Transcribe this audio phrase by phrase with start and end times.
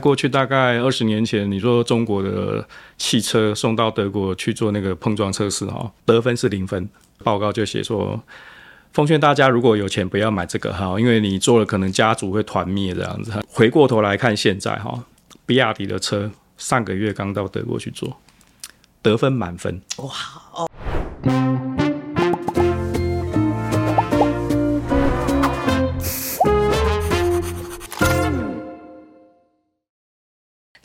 [0.00, 6.88] 过去大概二十年前，你说中国的汽车送到德国去做那个碰撞测试，哈，得分是零分。
[7.22, 8.20] 报告就写说，
[8.92, 13.32] 奉劝大家如果有钱不要买这个哈，因为你做了可能家族会团灭这样子。
[13.48, 15.04] 回过头来看现在哈，
[15.44, 18.16] 比亚迪的车上个月刚到德国去做，
[19.02, 19.80] 得分满分。
[19.98, 20.10] 哇
[20.54, 21.69] 哦！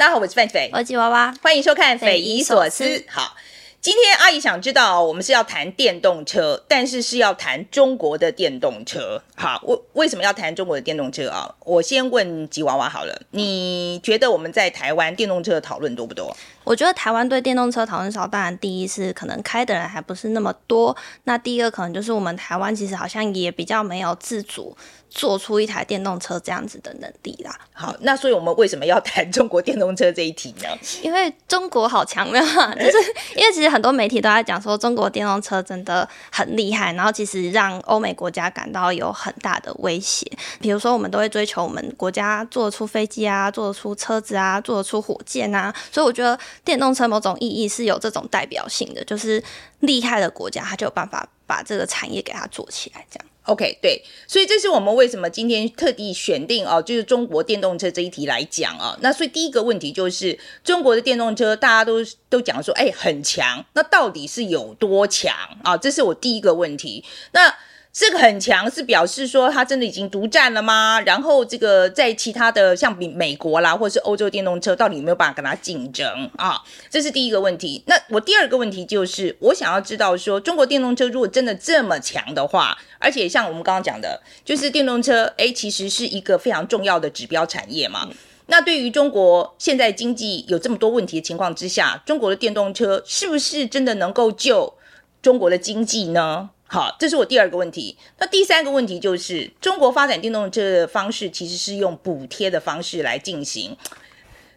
[0.06, 2.84] 大家好，我是范斐，我是吉娃娃，欢迎收看《匪夷所思》。
[3.08, 3.36] 好，
[3.82, 9.20] 今天阿姨想知道，我们是要谈电动车，但是是要谈中国的电动车。
[9.36, 11.52] 好，为为什么要谈中国的电动车啊？
[11.62, 16.38] 我先问吉娃娃好了，你觉得我们在台湾电动车的讨论多不多？
[16.66, 24.76] 我觉得台湾对电动车讨论少，当然第一是可能开的人还不是那么多，那第二可能就是我们台湾其实好像也比较没有自主。
[25.08, 27.58] 做出一台电动车这样子的能力啦。
[27.72, 30.68] 好，那所以我们为什么要谈中国电动车这一题呢？
[31.02, 32.98] 因为中国好强啊，就是
[33.34, 40.30] 因为其实很多媒体都在讲说中国电动车真的很厉害，然后其实让欧美国家感到有很大的威胁。
[40.60, 45.74] 比如说，我们都会追求我们国家做出飞机啊，做出车子啊，做出火箭啊。
[45.94, 49.44] 所以我觉得电动车某种意义是有这种代表性的，就是
[49.80, 53.26] 厉害的国家它就有办法把这个产业给它做起来，这样。
[53.46, 58.98] OK，对，所以这是我们为什么今天特地选定哦，就是中国电动车这一题来讲啊。
[59.02, 61.98] 那所以第一个问题就是中国的电动车，大家都
[62.28, 65.32] 都讲说，哎，很强，那到底是有多强
[65.64, 65.78] 啊？
[65.78, 67.06] 这是我第一个问题。
[67.34, 67.54] 那
[67.98, 71.00] 这个很强是表示说它真的已经独占了吗？
[71.06, 76.62] 然后这个在其他的像比美国啦，或者是欧洲电动车，到底有没有办法跟它竞争啊？
[76.90, 77.82] 这是第一个问题。
[77.86, 88.10] 那我第二个问题就是，我想要知道说，中国电动车如果真的这么强的话，而且像我们刚刚讲的，就是电动车，诶，其实是一个非常重要的指标产业嘛。
[88.48, 94.74] 那对于中国现在经济有这么多问题的情况之下，中国的电动车是不是真的能够救
[95.22, 96.50] 中国的经济呢？
[96.68, 97.96] 好，这是我第二个问题。
[98.18, 103.78] 那第三个问题就是，中国发展电动车的方式其实是用补贴的方式来进行。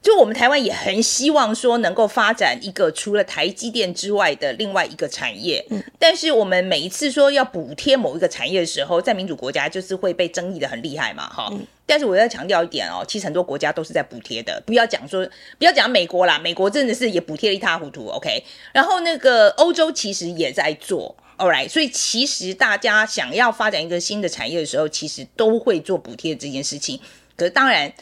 [0.01, 5.63] 就我们台湾也很希望说能够发展一个除了台积电之外的另外一个产业。
[5.71, 11.49] 嗯，但是我们每一次说要补贴某一个产业的时候，在民主国家就是会被争议的很厉害嘛，哈。
[11.53, 11.67] 嗯。
[11.85, 18.07] 但是我要强调一点哦，其实很多国家都是在补贴的，不要讲说，不要讲美国啦，美国真的是也补贴的一塌糊涂。
[18.09, 18.43] OK，
[18.73, 21.15] 然后那个欧洲其实也在做。
[21.38, 27.00] All right，所以其实大家想要发展一个新的产业的时候，其实都会做补贴这件事情。
[27.37, 27.93] 可是当然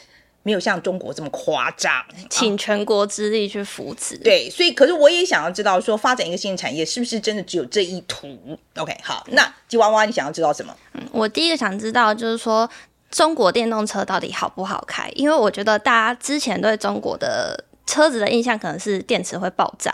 [0.41, 4.15] 没有像中国这么夸张，请全国之力去扶持。
[4.15, 4.21] 啊。
[4.23, 8.27] 对，所以可是我也想要知道，说发展一个新的产业是不是真的只有这一途
[8.75, 10.75] ？OK，好，那吉娃娃，你想要知道什么？
[10.93, 12.67] 嗯，我第一个想知道就是说
[13.11, 15.07] 中国电动车到底好不好开？
[15.13, 17.65] 因为我觉得大家之前对中国的。
[17.87, 19.91] 车子的印象可能是电池会爆炸，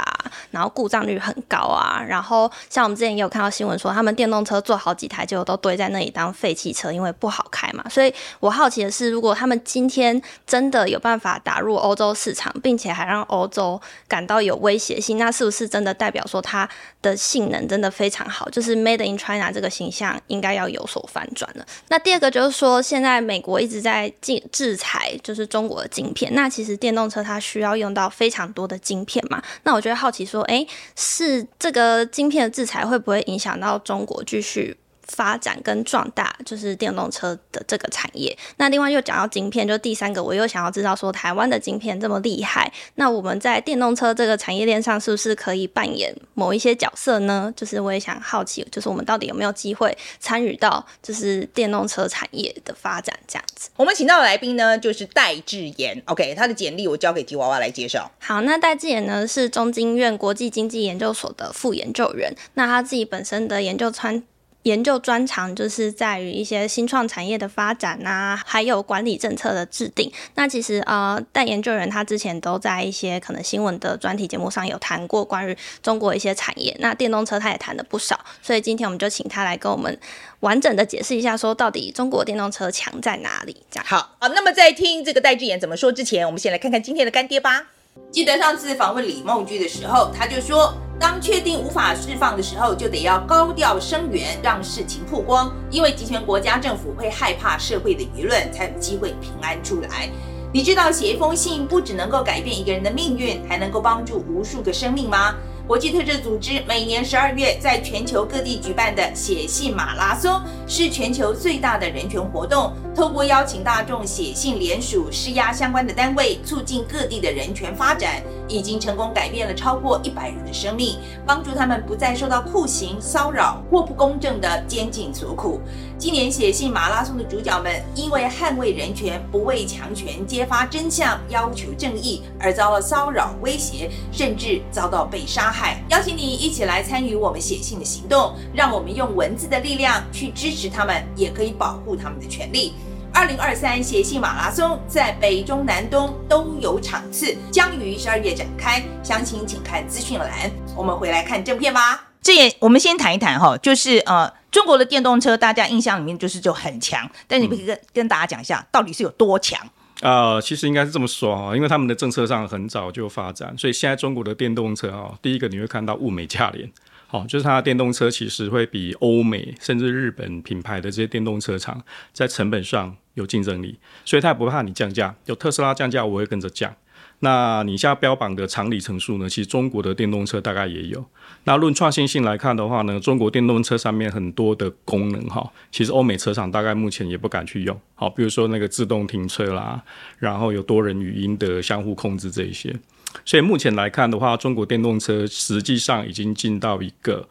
[0.52, 2.04] 然后故障率很高啊。
[2.06, 7.88] 然后像我们之前也有看到新闻说，他们电动车做好几台，结果都堆在那里当废弃车，因为不好开嘛。
[7.88, 16.68] 所以我好奇的是，如果他们今天真的有办法打入欧洲市场，并且还让欧洲感到有威胁性，那是不是真的代表说它
[17.02, 18.50] 的性能真的非常好？
[18.50, 21.66] 就是 Made in China 这个形象应该要有所反转了。
[21.90, 26.34] 那第二个就是说，现在美国一直在禁制裁，就是中国的晶片。
[26.34, 34.76] 那其实电动车它需要用到非常多的晶片嘛，那我觉得好奇说，哎、是这个晶片的制裁会不会影响到中国继续
[35.14, 38.36] 发展跟壮大，就是电动车的这个产业。
[38.58, 47.54] 那另外又讲到晶片，就第三个，我又想要知道说，台湾的晶片这么厉害，那我们在电动车这个产业链上是不是可以扮演某一些角色呢？
[47.56, 53.70] 就是我也想好奇，就是我们到底有没有机会参与到就是电动车产业的发展这样子。
[53.76, 58.12] 我们请到的来宾呢，就是戴志妍，OK，他的简历我交给吉娃娃来介绍。
[58.20, 64.24] 好，那戴志妍呢是中经院国际经济研究所的副研究员，那他自己本身的研究川。
[64.64, 70.12] 研究专长就是在于一些新创产业的发展、啊，还有管理政策的制定。
[70.36, 76.76] 那其实呃，戴研究员他之前都在一些可能新闻的专题节目上有谈过关于中国一些产业。
[76.80, 79.98] 那电动车他也谈了不少，所以今天我们就请他来跟我们
[80.40, 83.56] 完整的解释一下，说到底中国电动车强在哪里？
[83.70, 83.86] 这样。
[83.86, 87.68] 好，好，那么在听这个戴智妍怎么说之前，我们先来看看今天的干爹吧。
[88.12, 100.10] 记得上次访问李梦居的时候，他就说，当确定无法释放的时候，就得要高调声援，让事情曝光，因为集权国家政府会害怕社会的舆论，才有机会平安出来。
[100.54, 105.34] 你知道写一封信不只能够改变一个人的命运，还能够帮助无数个生命吗？
[105.66, 112.74] 国际特赦组织每年十二月在全球各地举办的写信马拉松，是全球最大的人权活动。
[112.94, 125.62] 透过邀请大众写信联署，施压相关的单位，促进各地的人权发展，已经成功改变了超过一百人的生命，帮助他们不再受到酷刑骚扰或不公正的监禁所苦。
[125.98, 135.80] 今年写信马拉松的主角们，因为捍卫人权、不畏强权、揭发真相、要求正义，而遭到骚扰、威胁，甚至遭到被杀海。
[135.90, 142.74] 邀请你一起来参与我们写信的行动，让我们用文字的力量去支持他们，也可以保护他们的权利。
[143.14, 148.84] 二零二三写信马拉松在北中南东都有场次，将于十二月展开。
[149.04, 150.52] 详情请看资讯栏。
[150.76, 152.10] 我们回来看正片吧。
[152.24, 154.34] 这也我们先谈一谈哈，就是呃。
[154.54, 159.60] 中国的电动车，大家印象里面就是就很强，但你可以跟、跟大家讲一下，到底是有多强？
[160.02, 166.70] 呃，其实应该是这么说哈，因为他们的政策上很早就发展，所以现在中国的电动车啊，第一个你会看到物美价廉，
[167.08, 171.82] 好，就是它的电动车其实会比欧美甚至日本品牌的这些电动车厂
[172.12, 176.76] 在成本上有竞争力，所以它也不怕你降价，有特斯拉降价，我会跟着降。
[177.24, 179.30] 那你现在标榜的长里程数呢？
[179.30, 181.04] 其实中国的电动车大概也有。
[181.46, 187.80] 那论创新性来看的话呢，中国电动车上面很多的功能哈，其实欧美车厂大概目前也不敢去用。
[187.96, 189.82] 好，比如说那个自动停车啦，
[190.20, 192.76] 然后有多人语音的相互控制这一些。
[193.24, 197.26] 所以目前来看的话，中国电动车实际上已经进到一个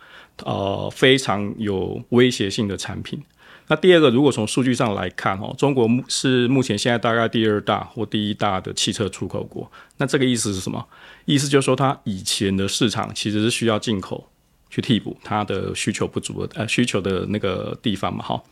[0.45, 3.23] 呃非常有威胁性的产品。
[3.69, 9.71] 那第二个，如果从数据上来看，哈，中国是目前现在大概第二大或第一大的汽车出口国。
[9.97, 10.85] 那这个意思是什么？
[11.25, 14.29] 意思就是说，它以前的市场其实是需要进口
[14.69, 18.43] 去替补它的需求不足的呃需求的那个地方嘛，哈。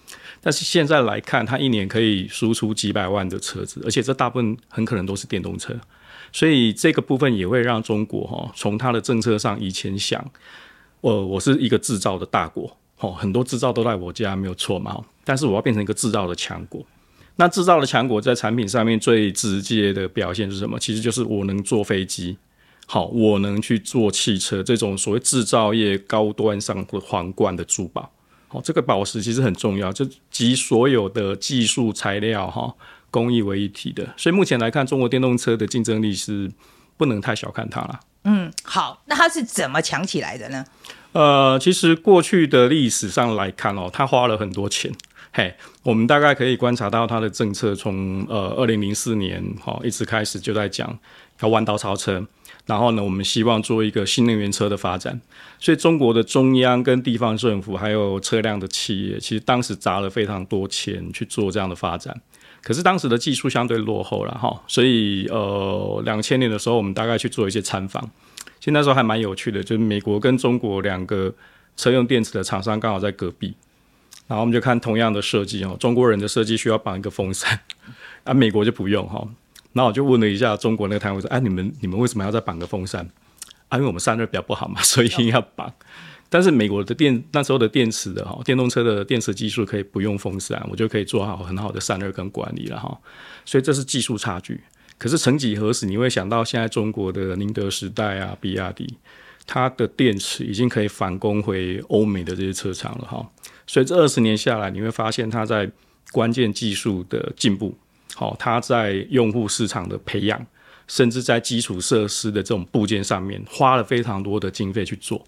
[0.40, 5.74] 但是现在来看，它一年可以输出几百万的车子，而且这大部分很可能都是电动车，
[6.32, 10.30] 所以这个部分也会让中国哈从它的政策上以前想，
[11.02, 12.78] 我我是一个制造的大国。
[13.00, 15.02] 哦，很多制造都在我家，没有错嘛。
[15.24, 16.84] 但是我要变成一个制造的强国。
[17.36, 20.78] 那制造的强国在产品上面最直接的表现是什么？
[20.78, 22.36] 其实就是我能坐飞机，
[22.86, 28.10] 好，我能去坐汽车，这种所谓制造业高端上皇冠的珠宝。
[28.48, 32.74] 好，这个宝石其实很重要，就集所有的技术材料哈
[33.10, 34.12] 工艺为一体的。
[34.18, 36.50] 所以目前来看，中国电动车的竞争力是
[36.98, 38.00] 不能太小看它了。
[38.24, 40.64] 嗯，好，那它是怎么强起来的呢？
[41.12, 44.92] 呃，其实过去的历史上来看哦，他花了很多钱。
[45.32, 50.98] 嘿，我们大概可以观察到他的政策从呃二零零四年哈、哦、一直开始就在讲
[51.40, 52.24] 要弯道超车，
[52.66, 55.20] 然后呢，我们希望做一个新能源车的发展。
[55.58, 62.20] 所以中国的中央跟地方政府还有车辆的企业，其实当时砸了非常多钱去做这样的发展。
[62.62, 68.02] 可是当时的技术相对落后了哈、所以呃两千年的时候，我们大概去做一些参访。
[68.58, 71.32] 其实那时候还蛮有趣的，就是美国跟中国两个
[71.76, 73.54] 车用电池的厂商刚好在隔壁，
[74.26, 77.60] 然后我们就看同样的设计哦，中国人的设计需要绑一个风扇，
[78.24, 79.26] 啊，美国就不用哈。
[79.72, 83.08] 那我就问了一下中国那个摊位说，哎，你们你们为什么要再绑个风扇？
[83.68, 85.72] 啊，因为我们散热比较不好嘛，所以要绑。
[86.32, 92.96] 但是美国的电那时候的电池的哈，电动车的电池技术可以不用风扇，我就可以做好很好的散热跟管理了哈。
[93.44, 94.60] 所以这是技术差距。
[94.96, 98.94] 可是曾几何时，你会想到现在中国的宁德时代啊、比亚迪，
[99.44, 103.28] 它的电池已经可以反攻回欧美的这些车厂了哈。
[103.66, 105.68] 所以这二十年下来，你会发现它在
[106.12, 107.74] 关键技术的进步，
[108.14, 110.46] 好，它在用户市场的培养，
[110.86, 115.24] 甚至在基础设施的这种部件上面，花了非常多的经费去做。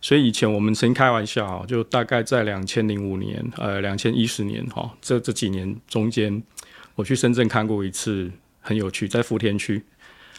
[0.00, 6.42] 所以以前我们曾开玩笑，就大概在两千零五年、呃两千一十年哈，这这几年中间，
[6.94, 8.30] 我去深圳看过一次。
[8.64, 9.84] 很有趣，在福田区，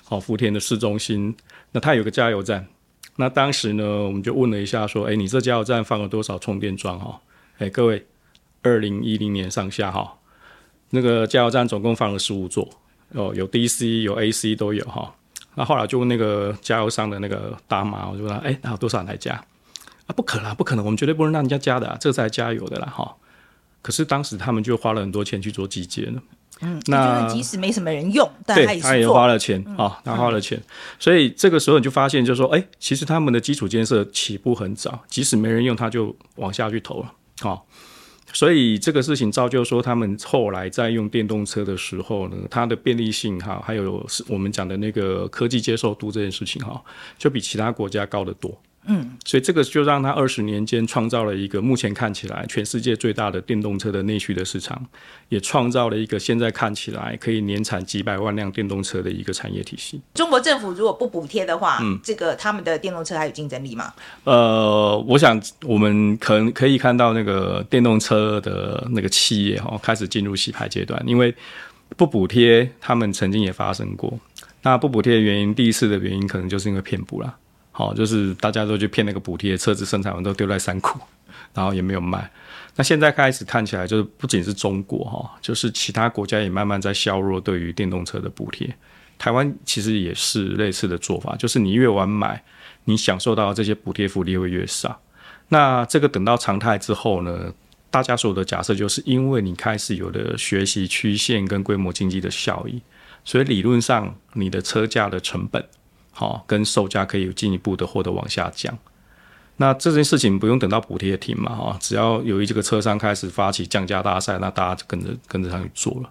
[0.06, 1.36] 好，福田的市中心，
[1.74, 2.66] 那它有个加油站。
[3.18, 6.98] 那当时呢，我们就问了一下，说，哎，你这加油站放了多少充电桩？
[6.98, 7.20] 哈，
[7.58, 8.06] 哎，各位，
[8.62, 10.20] 二零一零年上下，哈，
[10.92, 12.70] 那个加油站总共放了十五座，
[13.10, 15.14] 哦，有 DC 有 AC 都有，哈。
[15.56, 19.34] 那后来就问那个加油商的那个大妈，我就问他，哎，那有多少人来加？
[19.34, 23.16] 啊，不可能，不可能，我们绝对不能让人家加的，这才加油的啦，哈。
[23.82, 26.22] 可是当时他们就花了很多钱去做基建了。
[26.62, 30.64] 嗯，那即使没什么人用，但他也他也花了钱啊、嗯哦，他花了钱，嗯、
[31.00, 37.62] 所以这个时候你就发现，就是说，哎，其实他们的基础建设起步很早，即使没人用，他就往下去投了，好、哦，
[38.34, 46.84] 所以这个事情造就说，他们后来在用电动车的时候呢，它的便利性哈，还有我们讲的那个科技接受度这件事情哈，
[47.18, 48.60] 就比其他国家高得多。
[48.86, 54.86] 嗯，所以这个就让他二十年间创造了一个目前看起来全世界最大的电动车的内需的市场，
[55.30, 60.02] 也创造了一个现在看起来可以年产几百万辆电动车的一个产业体系。
[60.14, 63.94] 中国政府如果不补贴的话，嗯，这个他们的电动车还有竞争力吗？
[64.26, 71.34] 呃，我想我们可能可以看到那个电动车的那个企业哈开始进入洗牌阶段，因为
[71.96, 74.20] 不补贴，他们曾经也发生过。
[74.64, 77.36] 那不补贴的原因，第一次的原因可能就是因为骗补了。
[77.76, 81.00] 好，就是大家都去骗那个补贴，车子生产完都丢在山库，
[81.54, 82.32] 然后也没有卖。
[82.76, 88.72] 那现在开始看起来，就是不仅是中国哈，就是其他国家也慢慢在削弱对于电动车的补贴。
[89.18, 92.44] 台湾其实也是类似的做法，就是你越晚买，
[92.86, 95.02] 你享受到这些补贴福利会越少。
[95.50, 97.52] 那这个等到常态之后呢，
[97.90, 102.82] 大家所有的假设就是因为你开始有了学习曲线跟规模经济的效益，
[103.24, 105.64] 所以理论上你的车价的成本。
[106.14, 108.78] 好，跟售价可以有进一步的获得往下降。
[109.58, 111.56] 那这件事情不用等到补贴停嘛？
[111.56, 116.10] 哈，只要有一这个车商开始发起降价大赛，那大家就跟着跟着上去做了。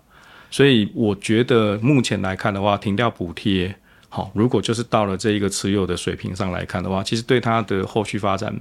[0.50, 3.74] 所以我觉得目前来看的话，停掉补贴，
[4.08, 8.54] 好，如果就是到了这一个持有的水平上来看的话，其实对它的后续发展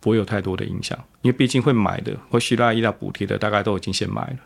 [0.00, 4.36] 不会有太多的影响，因为毕竟会买的或需要依到补贴的，大概都已经先买了。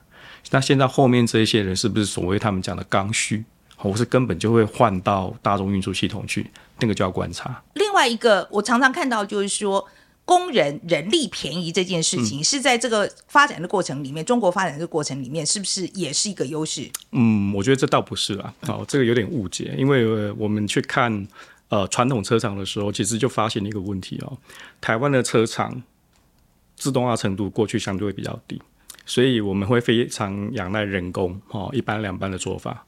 [0.50, 3.44] 那现在后面这一些人是不是所谓他们讲的刚需？
[3.76, 7.62] 或是根本就会换到大众运输系统去，那个就要观察。
[7.74, 9.86] 另外一个，我常常看到就是说，
[10.24, 16.90] 工人人力便宜这件事情，是在这个发展的过程里面，嗯、中国发展的过程里面，是不是也是一个优势？
[17.12, 18.52] 嗯，我觉得这倒不是啦。
[18.62, 21.28] 哦，这个有点误解，因为我们去看
[21.68, 24.36] 呃传统车厂的时候，其实就发现了一个问题哦，
[24.80, 25.82] 台湾的车厂
[26.76, 28.60] 自动化程度过去相对会比较低，
[29.04, 32.84] 所以我们会非常仰赖人工哦，一般两班的做法。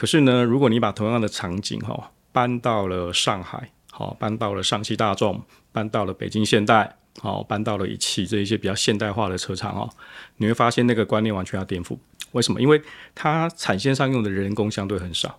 [0.00, 5.42] 可是呢，如果你把同样的场景哈搬到了上海，好搬到了上汽大众，
[5.72, 9.90] 搬到了北京现代，好搬到了一汽这一些比较现代化的车厂哦，
[10.38, 11.98] 你会发现那个观念完全要颠覆。
[12.32, 12.58] 为什么？
[12.62, 12.80] 因为
[13.14, 15.38] 它产线上用的人工相对很少，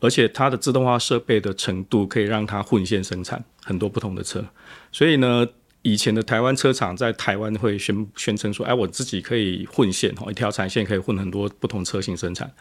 [0.00, 4.44] 而且它的自动化设备的程度可以让它混线生产很多不同的车。
[4.90, 5.46] 所以呢，
[5.82, 12.52] 以前的台湾车厂在台湾会宣宣称说，哎，我自己可以混线哦，一条产线可以混很多不同车型生产。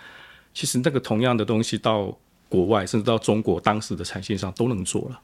[0.53, 2.17] 其实那个同样的东西到
[2.49, 5.19] 国外，甚至到中国当时的产线上都能做了，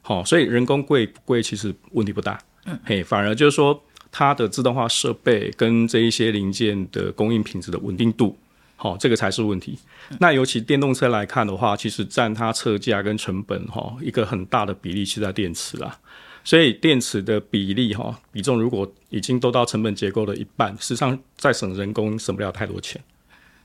[0.00, 3.78] 好，所以人工贵不贵其实问题不大，嗯，嘿，反而就是说
[4.10, 8.34] 它的自动化设备跟这一些零件的供应品质的稳定度，
[8.76, 9.78] 好，这个才是问题。
[10.18, 15.98] 那尤其电动车来看的话，其实占它车价跟成本哈一个很大的比例是在电池啦，
[16.42, 22.98] 所以电池的比例哈比重如果已经都到成本结构的一半，实际上再省人工省不了太多钱。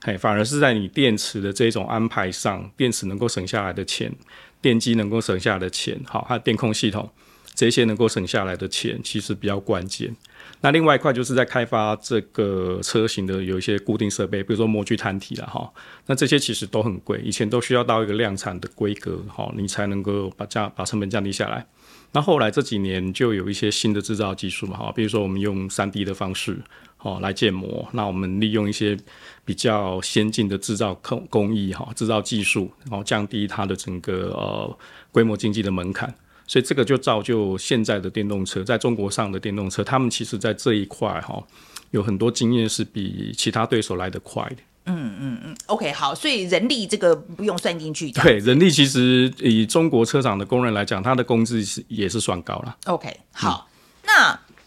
[0.05, 4.13] 嘿，反而是在你电池的这种安排上，电池能够省下来的钱，
[4.62, 7.09] 电机能够省下来的钱，好，还有电控系统
[7.55, 10.15] 这些能够省下来的钱，其实比较关键。
[10.62, 15.67] 那另外一块就是在开发这个车型的有一些固定设备，比如说模具摊体了哈，
[16.05, 21.65] 那这些其实都很贵，以前都需要到一个量产的规格，好，你才能够把价把成本降低下来。
[22.12, 26.59] 那后来这几年就有一些新的制造技术嘛，哈，比如说我们用三 D 的方式，
[27.05, 27.88] 哦，来建模。
[27.93, 28.97] 那我们利用一些
[29.45, 34.77] 比较先进的制造工工艺，哈，制造技术，然后降低它的整个呃
[35.12, 36.12] 规模经济的门槛。
[36.47, 41.43] 所以这个就造就现在的电动车，在中国上的电动车，他们其实在这一块哈
[41.91, 44.57] 有很多经验是比其他对手来得快的。
[44.88, 48.12] 嗯嗯嗯，OK，好，所以人力这个不用算进去。
[48.12, 52.77] 对，人力其实以中国车厂的工人来讲，他的工资是也是算高了。
[52.85, 53.67] OK，好，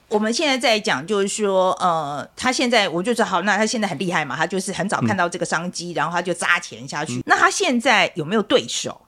[0.08, 7.16] 我们现在在讲，就是说，呃，他现在我就说好，那他现在很厉害嘛，他就是很早看到这个商机，嗯、然后他就砸钱下去。
[7.18, 9.02] 嗯、那他现在有没有对手？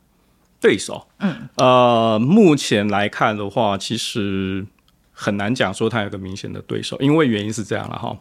[0.60, 4.66] 对手，嗯，呃，目前来看的话，其实
[5.10, 8.14] 很难讲说他有个明显的对手，因为原因是这样了哈。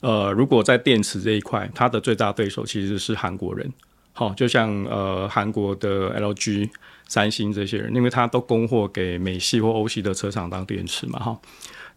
[0.00, 3.68] 呃，如果在电池这一块，它的最大对手其实是韩国人，
[4.12, 6.70] 好，就像呃韩国的 LG、
[7.08, 11.36] 三星这些人，因为他都供货给美系或欧系的车厂当电池嘛，哈。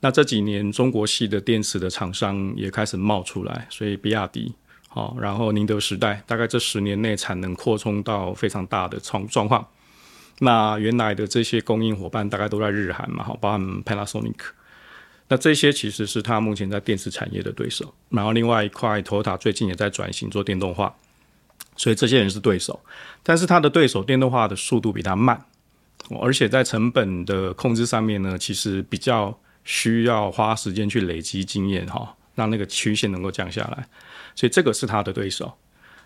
[0.04, 4.54] 那这几年中国系的电池的厂商也开始冒出来，所以比亚迪，
[4.90, 9.66] 好，然后宁德时代，大概这十年内产能扩充到非常大的状状况。
[10.40, 14.36] 那原来的这些供应伙伴大概都在日韩嘛，好，包含 Panasonic。
[15.30, 20.94] 那这些其实是他目前在电池产业的对手，然后另外一块，Toyota 最近也在转型做电动化，
[21.78, 22.78] 所以这些人是对手，
[23.24, 25.46] 但是他的对手电动化的速度比他慢，
[26.22, 33.88] 而且在成本的控制上面呢，其实比较需要花时间去累积经验哈，让那个曲线能够降下来。
[34.36, 35.54] 所以这个是它的对手。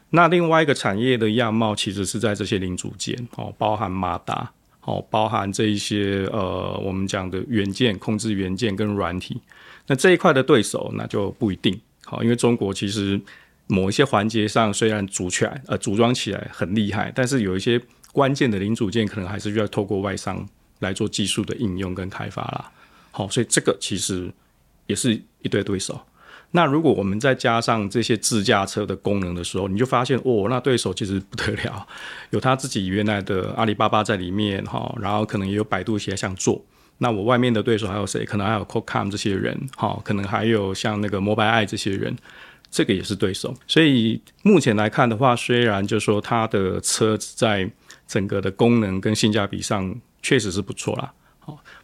[0.10, 9.42] 那另外一个产业的样貌，其实是在这些零组件哦，包含马达哦，包含这一些呃，我们讲的元件、控制元件跟软体。
[9.86, 13.20] 那这一块的对手，那就不一定好，因为中国其实
[13.68, 17.82] 某一些环节上虽然组起来呃组装起来很厉害，但是有一些
[18.14, 20.48] 关键的零组件可能还是需要透过外商
[20.80, 22.72] 来做技术的应用跟开发啦。
[23.18, 24.32] 好，所以这个其实
[24.86, 26.00] 也是一对对手。
[26.52, 31.88] 那如果我们再加上这些自驾车的功能的时候，你就发现哦，那对手其实不得了，
[32.30, 36.64] 有他自己原来的阿里巴巴在里面哈，然后可能也有百度也想做。
[37.00, 38.24] 那我外面的对手还有谁？
[38.24, 42.16] 可能还有 Qualcomm 这些人哈，可能还有像那个 Mobileye 这些人，
[42.70, 43.52] 这个也是对手。
[43.66, 47.68] 所以目前来看的话，虽然就说它的车子在
[48.06, 51.12] 整个的功能跟性价比上确实是不错啦。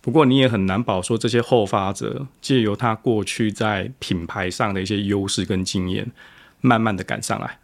[0.04, 6.12] 不过你也很难保说这些后发者借由他过去在品牌上的一些优势跟经验，
[6.60, 7.60] 慢慢的赶上来。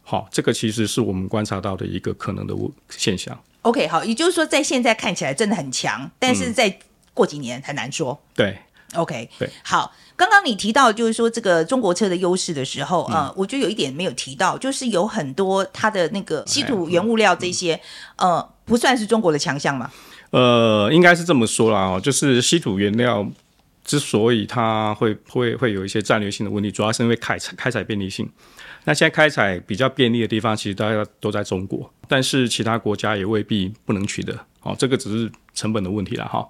[0.00, 2.56] 好，这个其实是我们观察到的一个可能的
[2.88, 3.38] 现象。
[3.60, 6.78] OK，好，也就是说在现在看起来真的很强，但是在
[7.12, 8.12] 过几年很难说。
[8.12, 8.58] 嗯、对
[8.94, 9.94] ，OK，对，好。
[10.16, 17.74] 刚刚你提到就是说这个中国车的优势的时候，嗯、呃，我觉得有一点没有提到，就是有很多它的那个稀土原物料这些，
[18.16, 19.90] 嗯、呃，不算是中国的强项吗？
[20.32, 23.30] 呃，应该是这么说啦哦，就是稀土原料
[23.84, 28.28] 之所以它会会会有一些战略性的问题，主要是因为开采开采便利性。
[28.84, 34.34] 那现在开采比较便利的地方，其实大家都在中国，但是其他国家也未必不能取得。
[34.62, 36.48] 哦，这个只是成本的问题了哈。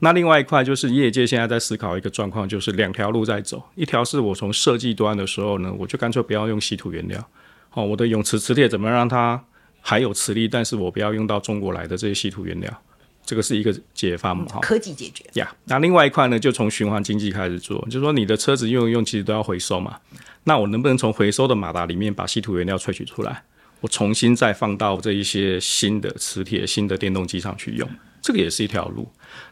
[0.00, 7.26] 那另外一块就是业界现在在思考一个状况，就是两条路在走，一条是我从设计端的时候呢，我就干脆不要用稀土原料。
[7.72, 9.42] 哦，我的永磁磁铁怎么让它
[9.80, 12.82] 还有磁力，但是我不要用到中国来的这些稀土原料。
[13.24, 14.44] 这个是一个解放嘛？
[14.46, 15.48] 哈，科技解决呀。
[15.50, 19.98] Yeah, 那另外一块呢，就从循环经济开始做，就是说你的车子用一用，其实都要回收嘛。
[20.44, 23.42] 那我能不能从回收的马达里面把稀土原料萃取出来，
[23.80, 27.88] 我重新再放到这一些新的磁铁、新的电动机上去用？
[28.20, 29.06] 这个也是一条路。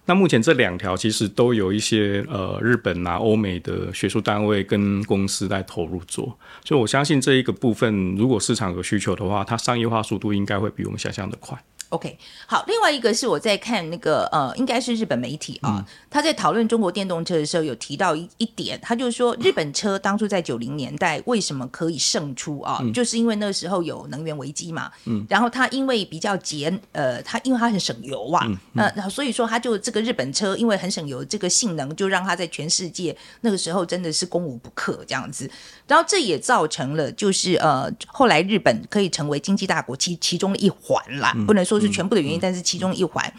[0.06, 11.58] 那目前这两条其实都有一些呃日本啊、欧美的学术单位跟公司在投入做，所以我相信这一个部分，如果市场有需求的话，它商业化速度应该会比我们想象的快。
[11.92, 22.78] OK，好，另外一个是我在看那个呃，应该是日本媒体啊，嗯、他在讨论中国电动车的时候有提到一一点，他就是说日本车当初在九零年代为什么可以胜出啊？
[22.80, 35.50] 嗯、就是因为那个时候有能源危机嘛，嗯，然后他因为比较节呃，他因为他很省油啊，那然后所以说他就这个日本车因为很省油，这个性能就让他在全世界那个时候真的是攻无不克这样子，
[35.86, 41.81] 然后这也造成了就是呃后来日本可以成为经济大国其其中的一环啦，嗯、不能说。
[41.82, 43.30] 是全部的原因，但是其中一环。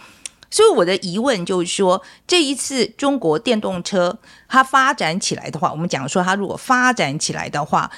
[0.51, 4.15] 所以我的疑问就是说，这一次中国电动车
[4.47, 7.89] 它发展起来的话，我们讲说它如果发展起来的话，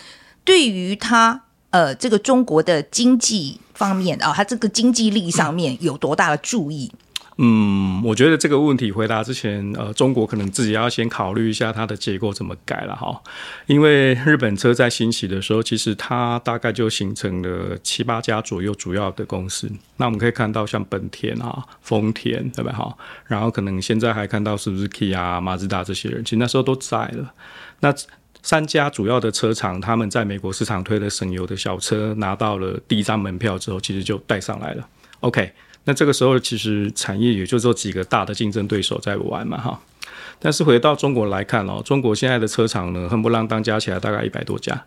[0.45, 6.89] 对于它呃这个中国的经济方面啊，它这个经济力上面有多大的注意？
[6.93, 7.04] 嗯，
[7.37, 13.21] 嗯我觉得这个问题回答之前，呃，中国可能自己要先考虑一下它的结构怎么改了哈。
[13.65, 19.69] 因为日本车在兴起的时候，其实它大概就形成了七八家左右主要的公司。
[19.97, 22.95] 那我们可以看到，像本田啊、丰田，对不对哈？
[23.25, 27.33] 然后可能现在还看到是不是 Kia 啊、马自达这些人，其实那时候都在了。
[27.81, 27.93] 那
[28.43, 34.87] 三家主要的车厂，他们在美国市场推的省油的小车，拿到了第一张门票之后，其实就带上来了。
[35.19, 35.51] OK。
[35.85, 39.79] 那这个时候，其实产业也就这几个大的竞争对手在玩嘛，哈。
[40.39, 44.85] 但是回到中国来看哦，中国现在的车厂呢，恨不浪当加起来大概一百多家。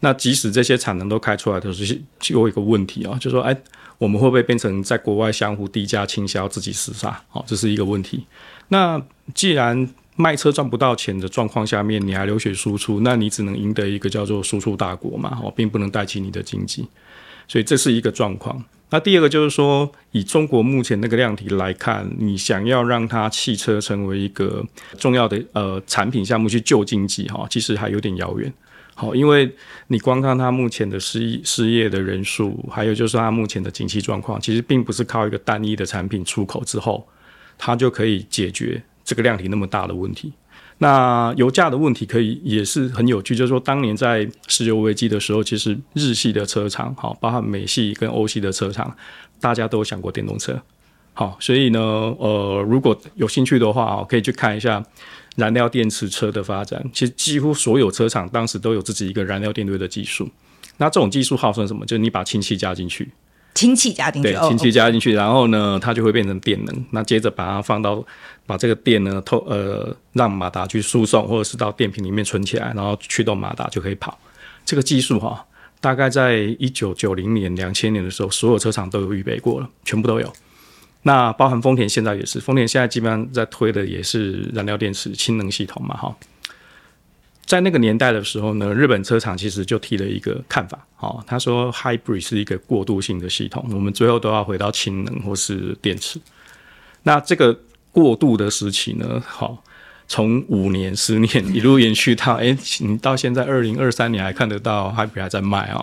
[0.00, 3.54] 那即使这些产能都开出来的时候，就有一个问题啊，就说，哎，
[3.98, 7.20] 我们会不会变成在国外相互低价倾销，自己厮杀？
[7.32, 8.24] 哦，这是一个问题。
[8.68, 9.00] 那
[9.34, 16.86] 既然卖车赚不到钱的状况下面，你还流血输出，那你只能赢得一个叫做输出大国嘛，哦，并不能带起你的经济。
[17.48, 18.64] 所以这是一个状况。
[18.90, 24.64] 那第二个就是说，以中国目前那个量体来看，你想要让它汽车成为一个
[24.98, 28.52] 重要的呃产品项目去救经济哈，其实还有点遥远。
[28.94, 29.54] 好，因为
[29.88, 37.06] 你光看它目前的失失业的人数，还有就是它目前的景气状况，其实并不是靠一个单一的产品出口之后，
[37.58, 40.32] 它就可以解决这个量体那么大的问题。
[40.78, 48.96] 那油价的问题可以也是很有趣，就是说当年在石油危机的时候，其实日系的车厂，好，包括美系跟欧系的车厂，
[49.40, 50.60] 大家都想过电动车，
[51.14, 54.80] 好，所以呢，呃，如果有兴趣的话，可以去看一下
[55.34, 56.84] 燃料电池车的发展。
[56.92, 60.28] 其实几乎所有车厂当时都有自己一个燃料电池的技术。
[60.76, 61.84] 那这种技术号称什么？
[61.84, 63.08] 就是你把氢气加进去，
[63.54, 66.84] 氢气加进去，对，氢气加进去，然后呢，它就会变成电能。
[66.92, 68.04] 那接着把它放到，
[68.46, 74.16] 把这个电呢透呃让马达去输送，或者是到电瓶里面存起来，然后驱动马达就可以跑。
[74.64, 75.36] 这个技术哈、哦，
[75.80, 80.32] 大概在一九九零年、两千年的时候，所有车厂都有预备过了，全部都有。
[81.02, 86.14] 那包含丰田现在也是，丰田现在基本上在推的也是燃料电池氢能系统嘛，哈。
[87.48, 96.20] 在那个年代的时候呢，日本车厂其实就提了一个看法，哦，他说 hybrid 是一个过渡性的系统，我们最后都要回到氢能或是电池。
[97.04, 97.58] 那这个
[97.90, 99.64] 过渡的时期呢，好，
[100.06, 105.82] 从五年、十年 一路延续到，哎，你到现在二零二三年还看得到 hybrid 还在卖啊，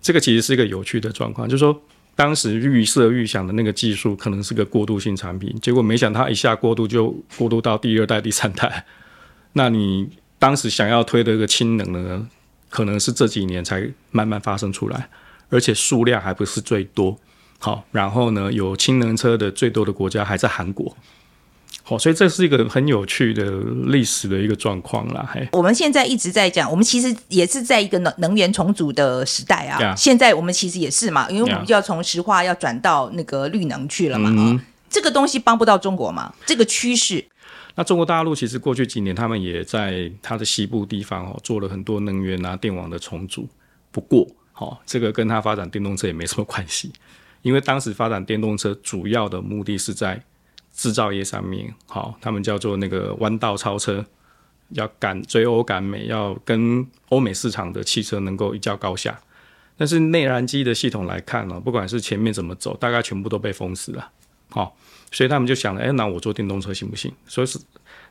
[0.00, 1.78] 这个其实是一个有趣的状况，就是说
[2.14, 8.86] 当时预设预想的那个技术可能是个过渡性产品，结果没想到它一下过渡就过渡到第二代、第三代，
[9.52, 10.08] 那你。
[10.46, 12.24] 当时想要推的一个氢能呢，
[12.70, 15.08] 可能是这几年才慢慢发生出来，
[15.50, 17.18] 而且数量还不是最多。
[17.58, 20.96] 好，然后呢，有氢能车的最多的国家还在韩国。
[21.82, 23.44] 好，所以这是一个很有趣的
[23.86, 25.28] 历史的一个状况啦。
[25.34, 29.96] 嘿，我们现在一直在讲，我们其实也是在一个能能源重组的时代啊。
[29.96, 34.30] 现在我们其实也是嘛，因为我们就要从石化要转到那个绿能去了嘛。
[34.30, 34.60] Yeah.
[34.88, 36.32] 这个东西帮不到中国嘛？
[36.46, 37.24] 这个趋势。
[37.76, 43.46] 那中国大陆其实过去几年，他们也在它的西部地方哦做了很多能源啊、电网的重组。
[43.92, 46.90] 不过，哈，这个跟它发展电动车也没什么关系，
[47.42, 50.22] 因为当时发展电动车主要的目的是在
[50.74, 54.04] 制造业上面，好，他们叫做那个弯道超车，
[54.70, 59.18] 要赶追欧赶美，要跟欧美市场的汽车能够一较高下。
[59.78, 64.10] 但是内燃机的系统来看呢，不管是前面怎么走，大概全部都被封死了，
[64.48, 64.76] 好。
[65.12, 67.10] 所以他们就想了，哎，那我做电动车行不行？
[67.26, 67.58] 所以是，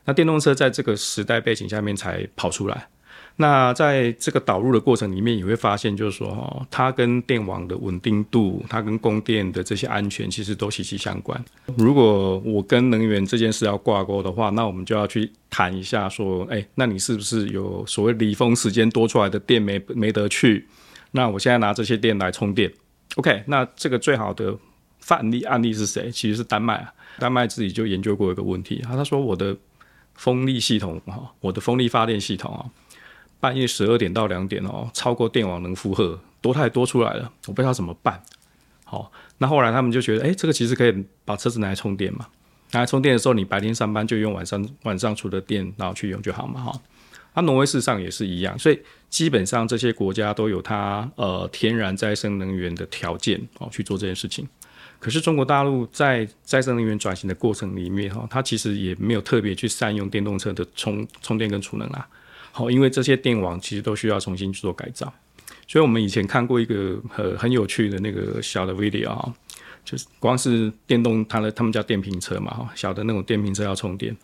[0.06, 2.88] 那电动车在这个时代背景下面才跑出来。
[3.36, 11.40] 那在这个导入的过程里面，你会发现，就是说，哦，它跟电网的稳定度，它跟供电的这些安全，其实都息息相关。
[11.76, 20.66] 如果我跟能源这件事要挂钩的话，那我们就要去谈一下，说，哎，那你是不是有所谓离峰时间多出来的电没没得去？
[21.10, 22.72] 那我现在拿这些电来充电
[23.16, 23.44] ，OK？
[23.46, 24.56] 那这个最好的。
[25.06, 26.10] 范例案例是谁？
[26.10, 26.92] 其实是丹麦啊。
[27.20, 29.56] 丹麦自己就研究过一个问题，他他说，我的
[30.14, 32.66] 风力系统哈，我的风力发电系统啊，
[33.38, 38.20] 半夜十二点到两点哦，超过电网能负荷，多太多出来了，我不知道怎么办。
[38.84, 42.26] 好，那后来他们就觉得，哎，这个其实可以把车子拿来充电嘛，
[42.72, 46.80] 拿来充电的时候，你白天上班就用晚上晚上出的电，然后去用就好嘛，哈。
[47.34, 54.46] 那挪威事实上也是一样，所以基本上这些国家都有它呃天然再生能源的条件哦去做这件事情。
[55.06, 62.08] 可是中国大陆在再生能源转型的过程里面，哈，它其实也没有特别去善用电动车的充充电跟储能啊，
[62.50, 65.14] 好，因为这些电网其实都需要重新去做改造。
[65.68, 69.32] 所以我们以前看过一个很很有趣的那个小的 video 啊，
[69.84, 74.16] 就是光是电动它的他们叫电瓶车嘛，哈，小的那种电瓶车要充电，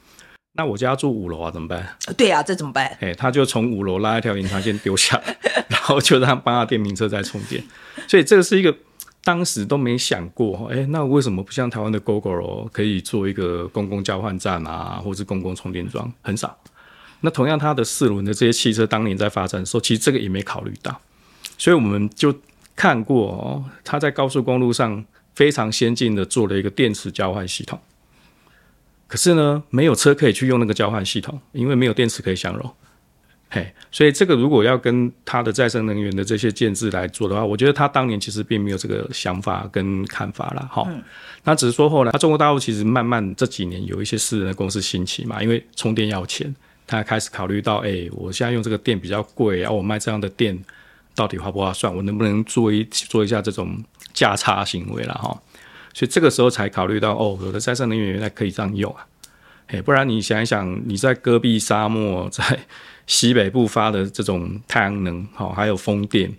[0.54, 1.96] 那我家住五楼啊，怎么办？
[2.16, 2.86] 对啊，这怎么办？
[3.00, 5.36] 哎，他就从五楼拉一条延长线丢下来，
[5.70, 7.62] 然后就让帮他电瓶车在充电，
[8.08, 8.76] 所以这个是一个。
[9.24, 16.12] 当时都没想过，哎，那为什么不像台湾的 Gogoro 可以做一个公共交换站啊，或是公共充电桩？
[16.22, 16.58] 很少。
[17.20, 21.00] 那同样，它的四轮的这些汽车当年在发展的时候，其实这个也没考虑到。
[21.56, 22.34] 所以我们就
[22.74, 25.04] 看过哦，它在高速公路上
[25.36, 27.78] 非常先进的做了一个电池交换系统。
[29.06, 32.74] 可是呢，没有车可以去用那个交换系统，因为没有电池可以相容。
[33.54, 40.66] 嘿，所以这个如果要跟他的再生能源的这些建制来做的话，我觉得他当年其实并没有这个想法跟看法啦。
[40.72, 41.02] 哈、嗯。
[41.44, 46.54] 那只是说后来，他中国大陆其实慢慢这几年有一些私人的公司兴起嘛，因为充电要钱，
[46.86, 50.58] 他开始考虑到，哎、欸，我现在用这个电比较贵，然后我卖这样的电
[51.14, 51.94] 到底划不划算？
[51.94, 53.76] 我能不能做一做一下这种
[54.14, 55.38] 价差行为了哈？
[55.92, 59.06] 所以这个时候才考虑到，哦，有的再生能源原来可以这样用啊。
[59.68, 62.60] 哎，不然你想一想，你在戈壁沙漠 在。
[63.04, 66.32] 西北部发的这种太阳能，好，还有风电，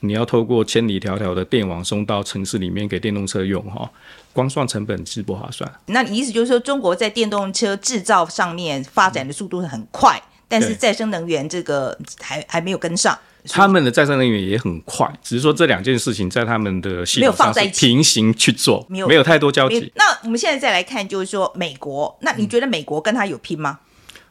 [0.00, 3.90] 你要透过千里迢迢的电网送到城市里面给电动车用，哈，
[4.34, 5.68] 光算成本是不划算。
[5.86, 13.18] 那你意思就是说，中国在电动车制造上面发展的速度很快，嗯、但是再生能源这个还还没有跟上。
[13.48, 19.92] 他们的再生能源也很快，只是说这两件事情在他们的系统上是平行去做，没有没有太多交集。
[19.94, 23.80] 那我们现在再来看，就是说美国，那你觉得美国跟他有拼吗？
[23.82, 23.88] 嗯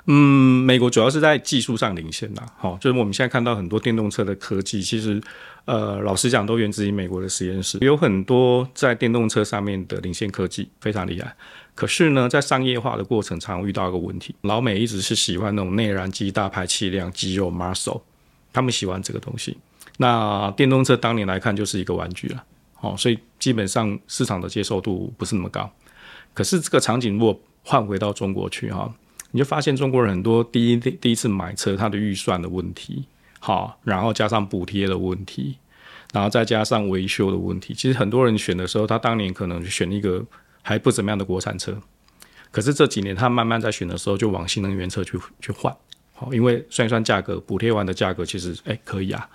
[0.08, 5.22] 嗯，美国主要是在技术上领先啦，好，就是我们现在看到很多电动车的科技，其实，
[5.66, 11.32] 呃，老实讲都源自于美国的实验室，有很多在电动车上面的领先科技非常厉害。
[11.76, 18.02] 可是呢，在商业化的过程常遇到一个问题，老美一直是喜欢那种内燃机、大排气量、肌肉 muscle，
[18.54, 19.58] 他们喜欢这个东西。
[19.98, 22.44] 那电动车当年来看就是一个玩具了。
[22.82, 25.72] 哦，所以基本上市场的接受度不是那么高。
[26.34, 28.92] 可是这个场景如果换回到中国去哈，
[29.30, 33.06] 你就发现中国人很多第一第一次买车，他的预算的问题，
[33.40, 35.58] 好，然后加上补贴的问题，
[36.12, 40.26] 然后再加上维修的问题，其实很多人选的时候，他当年可能选一个
[40.64, 41.78] 还不怎么样的国产车，
[42.50, 45.76] 可是这几年他慢慢在选的时候，就往新能源车去去换，
[46.22, 49.28] 好，因为算一算价格，补贴完的价格其实哎可以啊，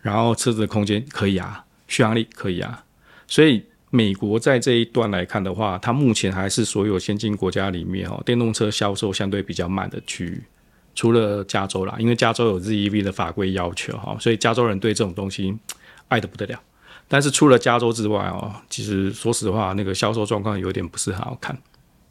[0.00, 2.84] 然后车子的空间可以啊，续航力可以啊，
[3.26, 3.64] 所以。
[3.90, 10.42] 美国在这一段来看的话，它目前还是所有先进国家里面哦，电动车销售相对比较慢的区域，
[10.96, 15.56] 除了加州啦，因为加州有 ZEV 的法规要求哈，所以加州人对这种东西
[16.08, 16.60] 爱得不得了。
[17.06, 21.56] 但是除了加州之外哦，其实说实话，那个销售状况有点不是很好看，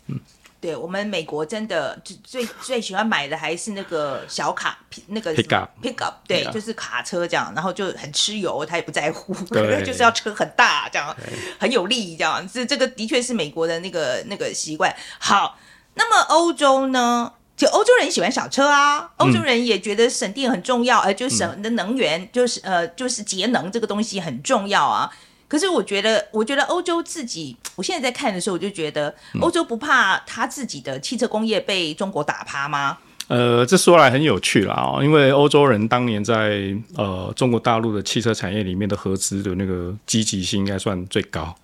[0.07, 0.17] 嗯。
[0.63, 9.33] 对我们美国真的最最最喜欢买的还是那个小卡，那个 pick up pick up，对.就是卡车这样，然后就很吃油，他也不在乎，
[9.83, 11.13] 就是要车很大这样，
[11.59, 14.95] 很有力这样，这这个的确是美国的那个那个习惯。
[15.19, 15.57] 好，
[15.95, 17.33] 那么欧洲呢？
[17.57, 25.11] 就欧洲人喜欢小车啊，欧洲人也觉得省电很重要，呃、嗯，就省的能源就是呃就是节能这个东西很重要啊。
[25.53, 32.97] 可是我觉得，我觉得欧洲自己，我现在在看的时候，我就觉得欧洲不怕他自己的汽车工业被中国打趴吗？
[33.27, 41.55] 呃，这说来很有趣啦哦，因为欧洲人当年在呃中国大陆的汽车产业里面的合资的那个积极性应该算最高。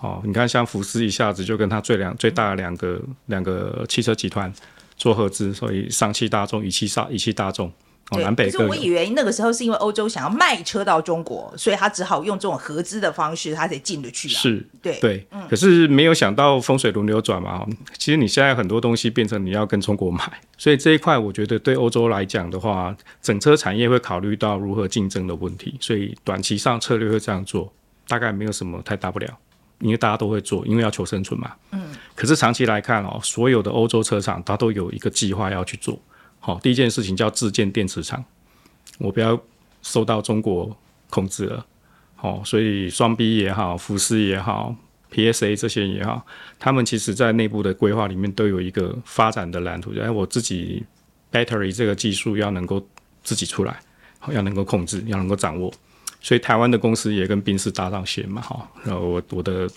[0.00, 4.54] 哦，你看像福斯一下子就跟他最两最大的两个两个汽车集团
[4.96, 7.72] 做合资，所以上汽大众、一汽上一汽大众。
[8.20, 14.38] 南北，可是我以为那个时候是因为欧洲想要卖车到中国，所以他只好用这种合资的方式，他才进得去啊。
[14.38, 15.46] 是，对对、嗯。
[15.48, 17.66] 可是没有想到风水轮流转嘛。
[17.98, 20.22] 其实你现在很多东西变成你要跟中国买，
[20.56, 27.72] 所以这一块我觉得对欧洲来讲的话，整车产业会考虑到如何竞争的问题，所以短期上策略会这样做，
[28.08, 29.38] 大概没有什么太大不了，
[29.80, 31.52] 因为大家都会做，因为要求生存嘛。
[31.70, 31.80] 嗯。
[32.14, 35.98] 可是长期来看哦，所有的欧洲车厂它都有一个计划要去做。
[36.44, 38.24] 好，第一件事情叫自建电池厂，
[38.98, 39.40] 我不要
[39.80, 40.76] 受到中国
[41.08, 41.64] 控制了。
[42.16, 44.74] 好，所以双 B 也好，福斯也好
[45.12, 46.26] ，PSA 这些也好，
[46.58, 50.84] 他们其实在内部的规划里面都有一个发展的蓝图，哎，我自己
[51.30, 52.84] battery 这个技术要能够
[53.22, 53.78] 自己出来，
[54.28, 55.72] 要能够控制，要能够掌握。
[56.20, 59.70] 所以台湾的公司也跟宾士搭上线嘛，哈，然后我我的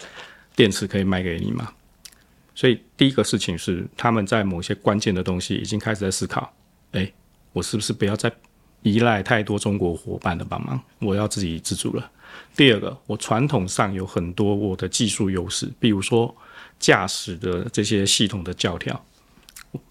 [0.55, 1.71] 电池可以卖给你嘛。
[2.55, 6.51] 所以第一个事情是，他们在某些关键的东西已经开始在思考，
[6.93, 7.11] 哎，
[7.51, 8.31] 我是不是不要再
[8.81, 12.11] 依赖太多中国伙伴的帮忙，我要自给自足了。
[12.55, 16.33] 第二个，我传统上有很多我的技术优势，比如说
[16.79, 19.05] 驾驶的这些系统的教条，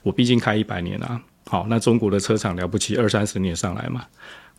[0.03, 4.07] 我毕竟开一百年了，好，那中国的车厂了不起，二三十年上来嘛，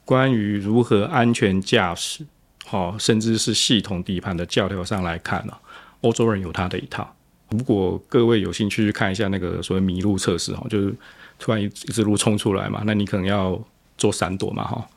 [0.03, 2.23] 关于如何安全驾驶，
[2.65, 5.53] 好，甚至是系统底盘的教条上来看呢，
[6.01, 7.15] 欧洲人有他的一套。
[7.49, 10.93] 如果各位有兴趣去看一下那个所谓麋鹿测试哈，就是
[11.37, 13.59] 突然一一只鹿冲出来嘛，那你可能要
[13.97, 14.87] 做闪躲嘛哈。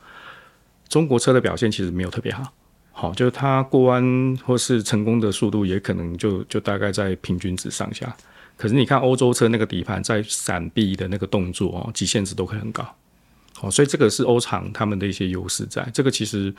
[0.87, 2.51] 中国车的表现其实没有特别好，
[2.91, 8.15] 好就是它过弯或是成功的速度也可能就就大概在平均值上下。
[8.57, 12.83] 可是你看欧洲车那个底盘在闪避的那个动作哦，极限值都会很高。
[13.53, 15.87] 好，所以这个是欧厂他们的一些优势在。
[15.93, 16.53] 这个其实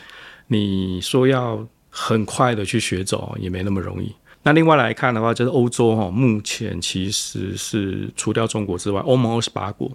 [0.46, 4.14] 你说要很快的去学走也没那么容易。
[4.42, 9.90] 那另外来看的话，就是欧洲哈，目前其实是除掉中国之外，欧盟二十八国，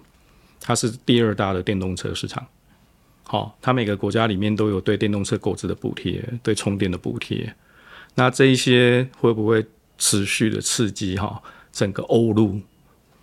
[0.60, 2.46] 它是第二大的电动车市场。
[3.24, 7.52] 好，它每个国家里面都有对电动车购置的补贴，对充电的补贴。
[8.14, 9.66] 那这一些会不会
[9.98, 12.60] 持续的刺激哈整个欧陆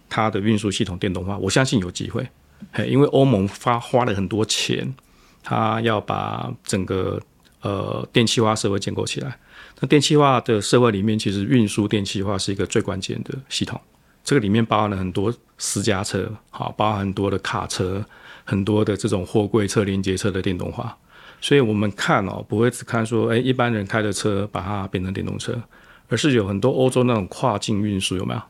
[0.10, 1.38] 它的运输系统电动化？
[1.38, 2.28] 我相信有机会，
[2.74, 4.94] 嘿，因为欧盟花花了很多钱，
[5.42, 7.18] 它要把整个
[7.62, 9.40] 呃电气化社会建构起来。
[9.84, 13.78] 那电气化的社会里面，其实运输电气化是一个最关键的系统。
[14.24, 18.02] 这个里面包含了很多私家车，好，包含很多的卡车，
[18.46, 20.98] 很多的这种货柜车、连接车的电动化。
[21.42, 25.62] 所以我们看哦，不会只看说，哎，一般人开的车把它变成电动车，
[26.08, 28.42] 而是有很多欧洲那种跨境运输，有没有？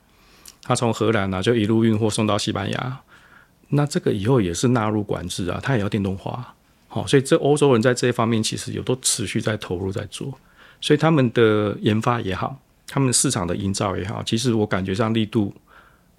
[0.61, 2.99] 他从荷兰啊，就一路运货送到西班牙，
[3.69, 6.53] 那这个以后也是纳入管制啊，它也要电动化。
[6.87, 10.31] 好，所以这欧洲人在这一方面其实有都持续在投入在做。
[10.83, 15.53] 所以他们的研发也好，他们市场的营造也好，其实我感觉上力度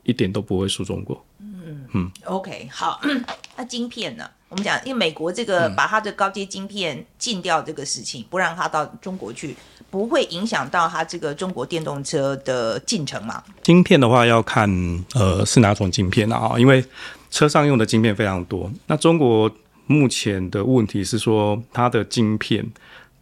[0.04, 1.22] 一点都不会输中国。
[1.38, 2.98] 嗯嗯，OK，好。
[3.58, 4.24] 那晶片呢？
[4.48, 9.54] 我们讲，因为美国这个把它的高阶晶片禁掉这个事情，嗯、不让它到中国去，
[9.90, 13.44] 不会影响到它这个中国电动车的进程吗？
[13.62, 14.66] 晶片的话要看
[15.12, 16.82] 呃是哪种晶片啊，因为
[17.30, 18.72] 车上用的晶片非常多。
[18.86, 19.50] 那中国
[19.84, 22.66] 目前的问题是说它的晶片。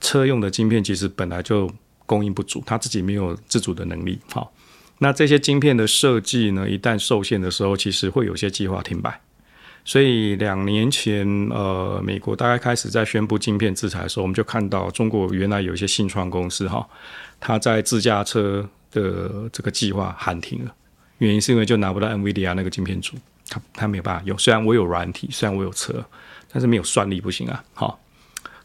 [0.02, 1.70] 车用的晶片其实本来就
[2.04, 4.18] 供应不足，它自己没有自主的能力。
[4.30, 4.52] 好，
[4.98, 9.18] 那这些晶片的设计呢，一旦受限的时候，其实会有些计划停摆。
[9.84, 16.86] 所以两年前，呃，美国大概开始在宣布晶片制裁的时候，我们就看到中国原来有一些新创公司哈，
[17.40, 20.72] 它在自驾车的这个计划喊停了，
[21.18, 23.16] 原因是因为就拿不到 NVIDIA 那个晶片组，
[23.48, 24.38] 它它没有办法用。
[24.38, 26.04] 虽然我有软体，虽然我有车，
[26.52, 27.64] 但是没有算力不行啊。
[27.74, 27.98] 好，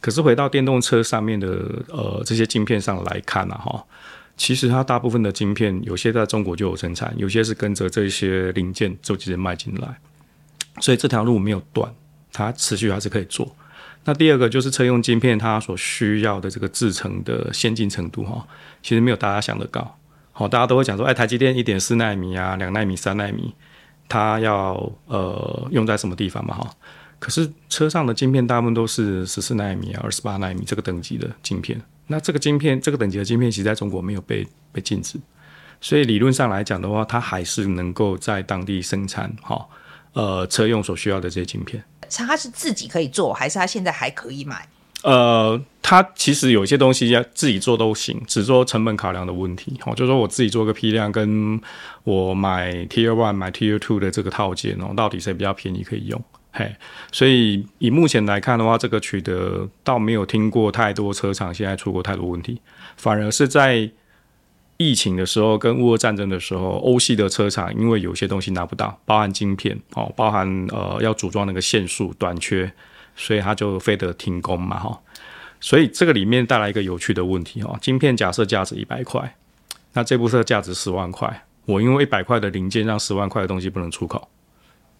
[0.07, 1.47] 可是回到电动车上面的
[1.89, 3.85] 呃这些晶片上来看啊，哈，
[4.37, 9.99] 其实它大部分的晶片有些在中国就有生产，有些是跟着这些零件就直接卖进来。
[10.79, 11.93] 所以这条路没有断，
[12.31, 13.53] 它持续还是可以做。
[14.05, 18.47] 那第二个就是车用晶片，它所需要的这个制程的先进程度哈，
[18.81, 19.97] 其实没有大家想的高。
[20.31, 23.53] 好，大家都会讲说，哎，台积电一点四纳米啊，两纳米、三纳米，
[24.07, 26.71] 它要呃用在什么地方嘛哈？
[27.19, 31.81] 可是车上的晶片大部分都是十四纳米啊、二十八纳米这个等级的晶片。
[32.07, 35.19] 那这个晶片这个等级的晶片，其实在中国没有被被禁止，
[35.81, 39.67] 所以理论上来讲的话，它还是能够在当地生产哈。
[40.13, 44.67] 呃，车用所需要的这些晶片，它是自己可以做，还是它现在还可以买？
[45.03, 49.79] 呃，它其实有些东西要自己做都行，只做成本考量的问题。
[49.85, 51.61] 哦，就是说我自己做个批量，跟
[52.03, 56.19] 我买 Tier One 买 Tier Two 的这个套件哦，到底谁比较便宜可以用？
[56.57, 56.75] 嘿，
[57.11, 62.59] 所以以目前来看的话，这个取得倒没有听过太多车厂现在出过太多问题，
[62.95, 63.91] 反而是在。
[64.79, 72.71] 疫情的时候跟乌俄战争的时候，欧系的车厂因为有些东西拿不到，包含晶片哦，包含呃要组装那个线束短缺，
[73.15, 75.01] 所以他就非得停工嘛哈。
[75.59, 79.35] 所以这个里面带来一个有趣的问题哈，晶片假设价值一百块，
[79.93, 84.29] 那这部车价值十万块，我因为一百块的零件让十万块的东西不能出口，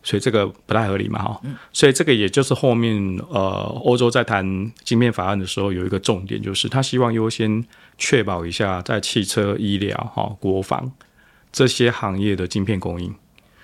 [0.04, 1.42] 所以这个不太合理嘛哈。
[1.74, 2.96] 所以这个也就是后面
[3.30, 3.42] 呃
[3.84, 7.66] 欧洲在谈晶片法案的时候有一个重点，就是他希望优先。
[8.00, 10.92] 确保一下在汽车、医疗、哈国防
[11.52, 13.12] 这些行业的晶片供应，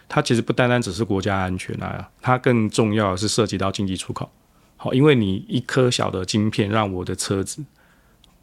[0.09, 4.27] 它其实不单单只是国家安全啊，它更重要的是涉及到经济出口。
[4.75, 7.63] 好，因为你一颗小的晶片让我的车子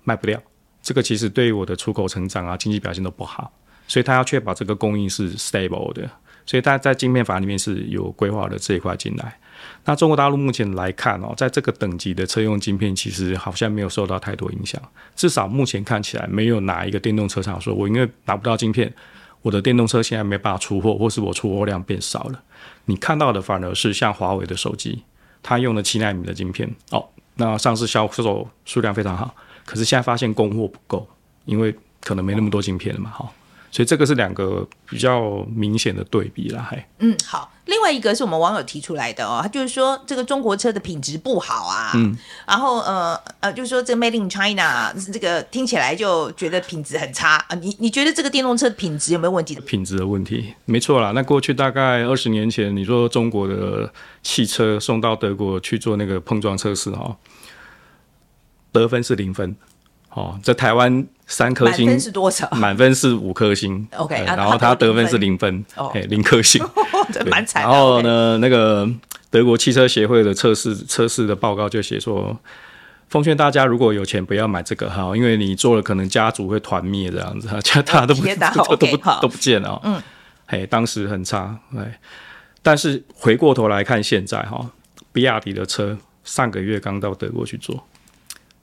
[0.04, 0.40] 卖不掉，
[0.80, 3.52] 这个其实对于我的出口成长啊、经济表现都不好，
[3.88, 6.08] 所以它要确保这个供应是 stable 的，
[6.50, 9.38] 所以它在晶片法里面是有规划的这一块进来。
[9.84, 14.82] 那中国大陆目前来看哦，在这个等级的车用晶片，其实好像没有受到太多影响。
[15.14, 18.92] 至少目前看起来，没有哪一个电动车厂说，我因为拿不到晶片，
[19.42, 22.42] 我的电动车现在没办法出货，或是我出货量变少了。
[22.86, 25.04] 你看到的反而是像华为的手机，
[25.44, 29.32] 它用了七纳米的晶片哦，那上市销售数量非常好，
[29.64, 31.06] 可是现在发现供货不够，
[31.44, 33.30] 因为可能没那么多晶片了嘛，哈。
[33.70, 49.54] 所以这个是两个比较明显的对比啦，还嗯好，另外一个是我们网友提出来的哦，他就是说这个中国车的品质不好啊，嗯，然后呃呃，就是说这个 Made in China 这个听起来就觉得品质很差啊，你你觉得这个电动车的品质有没有问题？
[49.60, 51.12] 品质的问题，没错啦。
[51.12, 57.16] 那过去大概二十年前，你说中国的汽车送到德国去做那个碰撞测试哈，
[58.72, 59.54] 得分是零分。
[60.12, 62.50] 哦，在台湾三颗星，满分是多少？
[62.58, 63.86] 满分是五颗星。
[63.96, 65.64] OK，然后他得分是零分，
[65.94, 66.60] 哎，零颗星，
[67.12, 67.62] 这蛮惨。
[67.62, 68.86] 然后呢，那个
[69.30, 72.36] 德国汽车协会的测试测试的报告就写说，
[73.08, 78.22] 奉劝大家如果有钱不要买这个哈，因为你做了可能家族会团灭这样子， 家大家都不
[78.76, 79.80] 都不都不见了。
[79.84, 80.02] 嗯，
[80.48, 82.00] 嘿，当时很差，哎，
[82.60, 84.68] 但是回过头来看现在哈，
[85.12, 87.86] 比亚迪的车上个月刚到德国去做。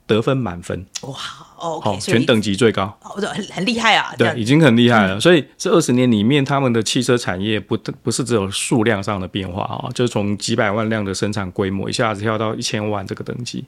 [0.08, 1.14] 得分满分，哇
[1.58, 5.16] ，OK，好，全等级最高，很很厉害啊，对，已经很厉害了。
[5.16, 13.64] 嗯、所以这二十年里面，他们的汽车产业不不是只有数量上的变化啊，就是从几百万辆的生产规模一下子跳到一千万这个等级，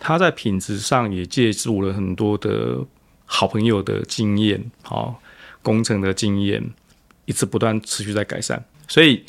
[0.00, 2.78] 它在品质上也借助了很多的
[3.24, 5.20] 好朋友的经验，好，
[5.62, 6.62] 工程的经验，
[7.24, 9.24] 一直不断持续在改善，所以。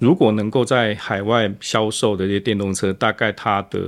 [0.00, 3.78] 如果能够在海外销售的这些电动车，大概它的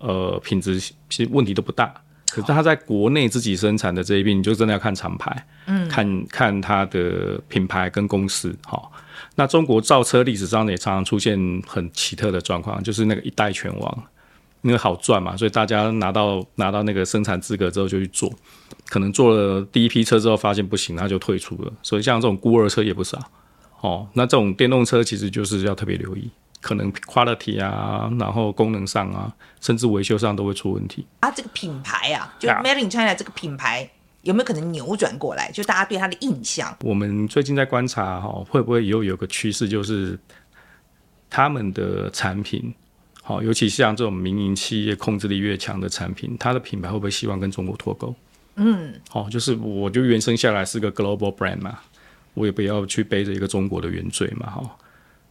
[0.00, 1.94] 呃品质其实问题都不大。
[2.30, 8.54] 可是它在国内自己生产的这一边，你就真的要看厂牌，嗯，看看它的品牌跟公司。
[8.64, 8.90] 好，
[9.36, 14.04] 那中国造车历史上也常常出现很奇特的状况，就是那个一代拳王，
[14.62, 18.32] 因为好赚嘛，所以大家拿到拿到那个生产资格之后就去做，
[18.88, 21.72] 可能做了第一批车之后发现不行，他就退出了。
[21.82, 23.18] 所以像这种孤儿车也不少。
[23.82, 26.30] 哦，那这种电动车其实就是要特别留意，
[26.60, 29.30] 可能 quality 啊，然后功能上啊，
[29.60, 31.04] 甚至维修上都会出问题。
[31.18, 33.90] 啊，这个品牌啊，就 Made in China 这个品牌
[34.22, 35.50] 有没有可能扭转过来？
[35.50, 36.76] 就大家对它的印象？
[36.82, 40.16] 我们最近在观察哈、哦，会不会以后有个趋势，就是
[41.28, 42.72] 他们的产品，
[43.20, 48.14] 好、哦，尤其像这种民营企业控制力越强的产品，它的品牌会不会希望跟中国脱钩？
[48.54, 51.80] 嗯，好、哦，就是我就原生下来是个 global brand 嘛，
[52.34, 54.76] 我也不要去背着一个中国的原罪嘛，哈、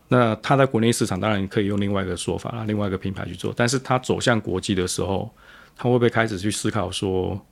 [0.07, 5.33] 那他在国内市场当然可以用另外一个说法啦，另外一个品牌去做，但是他走向国际的时候，
[5.75, 7.43] 他会不会开始去思考说，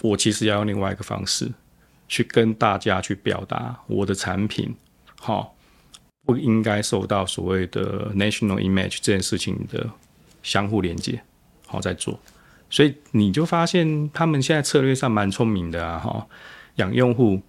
[0.00, 1.50] 我其实要用另外一个方式
[2.06, 4.72] 去跟大家去表达我的产品，
[5.18, 5.56] 好、
[6.24, 9.90] 不应该受到所谓的 national image 这件事情的
[10.42, 11.20] 相互连接，
[11.66, 12.20] 好、在做，
[12.70, 16.26] 所以你就发现他们现在策略上蛮聪明的啊，哈、
[16.76, 17.42] 养用户。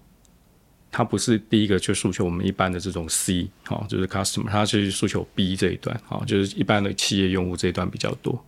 [0.97, 8.41] 它不是第一个去诉求我们一般的这种 C，好，就是 customer，它是诉求 B 这一段，好，就是一般的企业用户这一段比较多。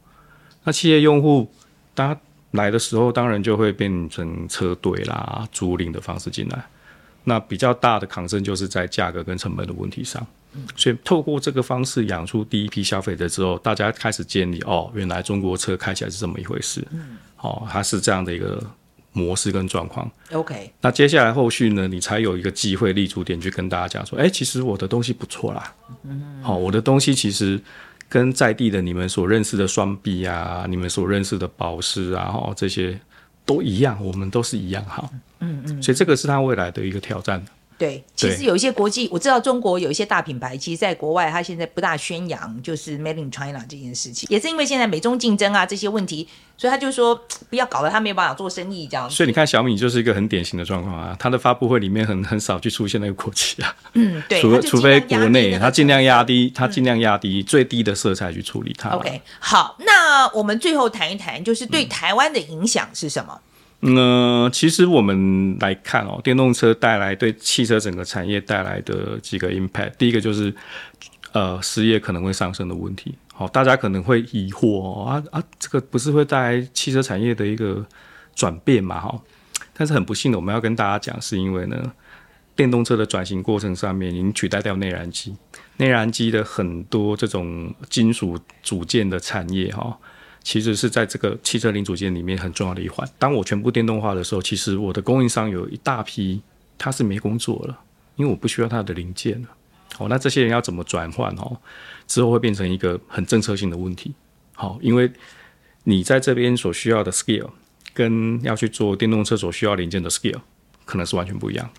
[0.63, 1.51] 那企业用户，
[1.93, 2.21] 大家
[2.51, 6.65] 来的时候，当然就会变成车队啦、租赁的方式进来。
[7.25, 10.25] 那比较大的抗争就是在价格跟成本的问题上。
[10.77, 16.81] 所以透过这个方式养出第一批消费者之后，大家开始建立哦，原来中国车开起来是这么一回事。
[17.41, 18.63] 哦，它是这样的一个。
[19.17, 20.71] 模式跟状况，OK。
[20.79, 21.87] 那接下来后续呢？
[21.87, 25.73] 你才有一个机会立足点去跟大家讲说，哎、欸，其实我的东西不错啦。
[26.03, 27.59] 嗯，好，我的东西其实
[28.07, 32.99] 跟在地的你们所认识的双臂啊，你们所认识的宝石啊，哦，这些
[33.43, 35.09] 都一样，我们都是一样好。
[35.39, 35.81] 嗯嗯。
[35.81, 37.43] 所以这个是他未来的一个挑战。
[37.77, 47.15] 对，其实有一些国际，我知道中国有一些大品牌，其实在国外，它现在不大宣扬就是 Made in China 这件事情，也是因为现在美中竞争啊这些问题，所以他就说
[47.51, 49.07] 不要搞得他没有办法做生意这样。
[49.07, 58.89] 所以你看小米就是一个很典型的状况啊，它的发布会里面很 很少去出现那个国旗啊， 嗯，对，除除非国内，它尽量压低，它尽量压低最低的色彩去处理它。
[58.89, 63.39] OK，好，那我们最后谈一谈，就是对台湾的影响是什么？
[63.39, 63.41] 嗯
[63.79, 70.53] 那其实我们来看哦，电动车带来对汽车整个产业带来的几个 impact，第一个就是
[71.31, 73.13] 呃失业可能会上升的问题。
[73.33, 77.85] 好，大家可能会疑惑哦啊啊，这个不是会带来汽车产业的一个
[78.33, 78.99] 转变嘛？
[78.99, 79.21] 哈，
[79.75, 81.93] 但是很不幸的，我们要跟大家讲，是因为呢，
[82.55, 85.35] 电动车的转型过程上面已经取代掉内燃机，
[85.77, 89.95] 内燃机的很多这种金属组件的产业哈。
[90.47, 93.05] 其实是在这个汽车零组件里面很重要的一环。
[93.19, 96.41] 当我全部电动化的时候，其实我的供应商有一大批
[96.77, 97.77] 他是没工作了，
[98.15, 99.49] 因为我不需要他的零件了。
[99.97, 101.35] 好，那这些人要怎么转换？
[101.35, 101.57] 哦，
[102.07, 104.13] 之后会变成一个很政策性的问题。
[104.53, 105.11] 好，因为
[105.83, 107.49] 你在这边所需要的 skill
[107.93, 110.39] 跟要去做电动车所需要零件的 skill
[110.85, 111.69] 可能是完全不一样。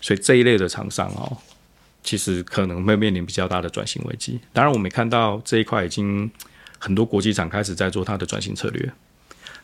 [0.00, 1.36] 所以这一类的厂商哦，
[2.04, 4.38] 其实可能会面临比较大的转型危机。
[4.52, 6.30] 当然，我们看到这一块已经。
[6.84, 8.92] 很多国际厂开始在做它的转型策略，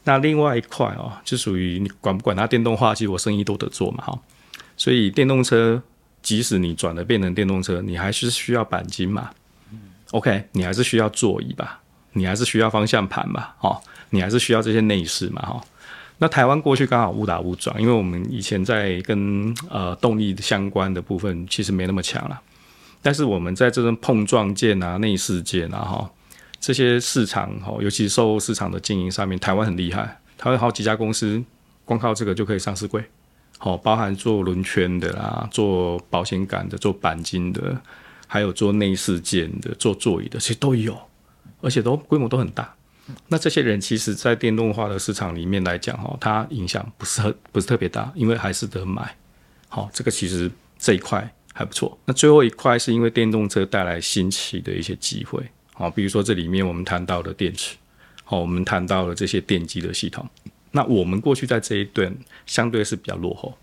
[0.04, 4.18] 那另外一块哦，就属于你管不管它电动化，其实我生意都得做嘛哈。
[4.74, 5.82] 所以电动车，
[6.22, 9.28] 即使你转了变成电动车，你还是需要钣金嘛。
[10.12, 11.82] OK，你还是需要座椅吧，
[12.14, 15.60] 你还是需要方向盘吧，哈，你还是需要这些内饰嘛哈。
[16.16, 22.40] 那台湾过去刚好误打误撞，因为我们以前在跟呃动力相关的部分其实没那么强了，
[23.02, 26.10] 但是我们在这种碰撞件啊、内饰件啊哈。
[26.60, 30.20] 这些市场哈，尤其是售后市场的经营上面，台湾很厉害。
[30.36, 31.42] 台湾好几家公司，
[31.84, 33.04] 光靠这个就可以上市柜，
[33.58, 37.78] 好，包含做轮圈的啦，做保险杆的，做钣金的，
[38.26, 40.98] 还有做内饰件的，做座椅的，其实都有，
[41.60, 42.74] 而且都规模都很大。
[43.28, 49.16] 那这些人其实，在电动化的市场里面来讲，哈，它影响不是很不是特别大，因为还是得买。
[49.68, 51.98] 好，这个其实这一块还不错。
[52.04, 55.42] 那最后一块是因为电动车带来新奇的一些机会。
[55.80, 57.74] 好，比如说这里面我们谈到的电池，
[58.22, 60.28] 好，我们谈到了这些电机的系统。
[60.72, 62.14] 那我们过去在这一段
[62.44, 63.56] 相对是比较落后。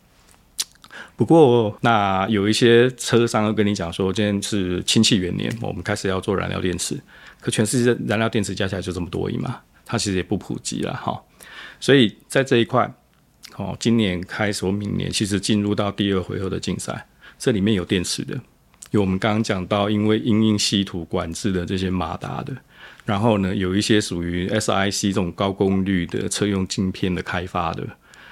[1.16, 7.00] 不过，那有一些车商会跟你讲说，今天是氢气元年，我们开始要做燃料电池。
[7.40, 11.22] 可全世界燃料电池加起来就这么多亿嘛，它其实也不普及了哈。
[11.80, 12.92] 所以在这一块，
[13.58, 17.06] 哦，今年开始明年，其实进入到第二回合的竞赛，
[17.38, 18.42] 这里面有电池的。
[18.92, 22.56] 有我们刚刚讲到，因为因应稀土管制的这些马达的，
[23.06, 27.86] 然后呢，有一些属于 SiC 这种高功率的车用晶片的开发的，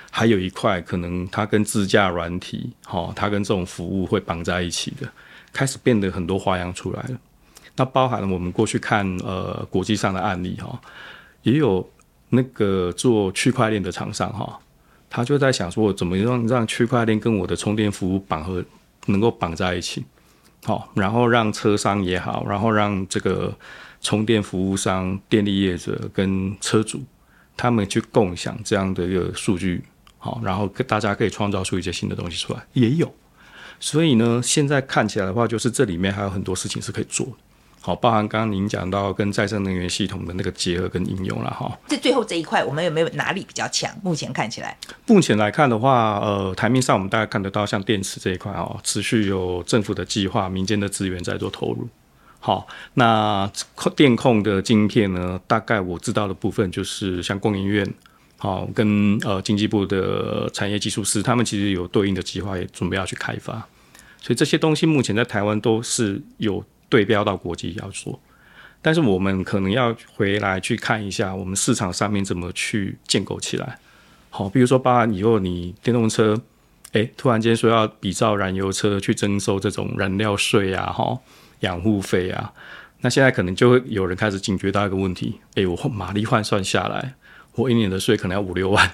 [0.10, 5.08] 还有一块可能它跟自驾软体，哈，它跟这种服务会绑在一起的，
[5.52, 7.20] 开始变得很多花样出来了。
[7.76, 10.80] 那包含了我们过去看呃国际上的案例哈，
[11.44, 11.86] 也有
[12.30, 14.58] 那个做区块链的厂商哈，
[15.10, 18.64] 他就在想说，我怎么让让区块链跟我的充电服务绑合
[19.08, 20.06] 能够绑在一起。
[20.66, 23.56] 好，然后让车商也好，然后让这个
[24.02, 27.04] 充电服务商、电力业者跟车主，
[27.56, 29.84] 他们去共享这样的一个数据，
[30.18, 33.14] 好，然后大家可以创造出一些新的东西出来，也有。
[33.80, 37.34] 所以呢，现在看起来的话，就是这里面还有很多事情是可以做的。
[37.86, 41.72] 好，包含刚刚您讲到跟再生能源系统的那个结合跟应用了哈。
[41.88, 43.96] 这最后这一块，我们有没有哪里比较强？
[44.02, 44.76] 目前看起来，
[45.06, 51.88] 目前来看的话，呃，台面上我们大概看得到，像电池这一块哦，持续有政府的计划、民间的资源在做投入。
[52.40, 52.66] 好，
[52.96, 53.48] 那
[53.96, 57.94] 电控的晶片呢，大概我知道的部分就是像工研院，
[58.40, 63.54] 好，跟呃经济部的产业技术司，他们其实有对应的计划，也准备要去开发。
[64.20, 66.66] 所以这些东西目前在台湾都是有。
[66.90, 68.20] 对标到国际要做，
[68.82, 73.80] 但是我们可能要回来去看一下，我们市场上面怎么去建构起来。
[74.30, 76.40] 好，比如说，包含以后你电动车，
[76.92, 81.18] 哎，突然间说要比照燃油车去征收这种燃料税啊，哈，
[81.62, 82.54] 养护费啊，
[83.00, 87.14] 那现在可能就会有人开始警觉到一个问题，哎，我马力换算下来，
[87.54, 88.92] 我一年的税可能要五六万，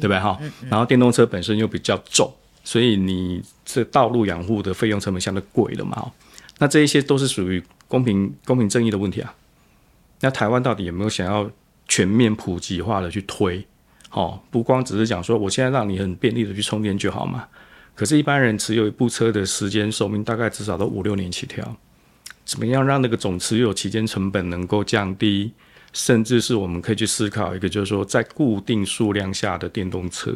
[0.00, 0.20] 对吧？
[0.20, 0.38] 哈，
[0.70, 2.32] 然后电动车本身又比较重，
[2.62, 6.12] 所以你这道路养护的费用成本相对贵了嘛。
[6.58, 9.34] 那这一些都是属于公平、公平正义的问题啊。
[10.20, 11.50] 那台湾到底有没有想要
[11.86, 13.66] 全面普及化的去推？
[14.10, 17.46] 哦，不光只是讲说我现在让你很便利的去充电就好嘛。
[17.94, 21.76] 可是，一般人持有一部车的时间寿命大概至少都五六年起跳。
[22.44, 25.52] 怎么样让那个总持有期间成本能够降低？
[25.92, 30.30] 甚至是我们可以去思考一个，就是说在固定数量下的电动车，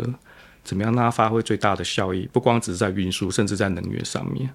[0.64, 2.26] 怎么样让它发挥最大的效益？
[2.32, 4.48] 不光只是在运输，甚至在能源上面。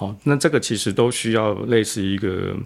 [0.00, 2.56] 好，那这个其实都需要类似一个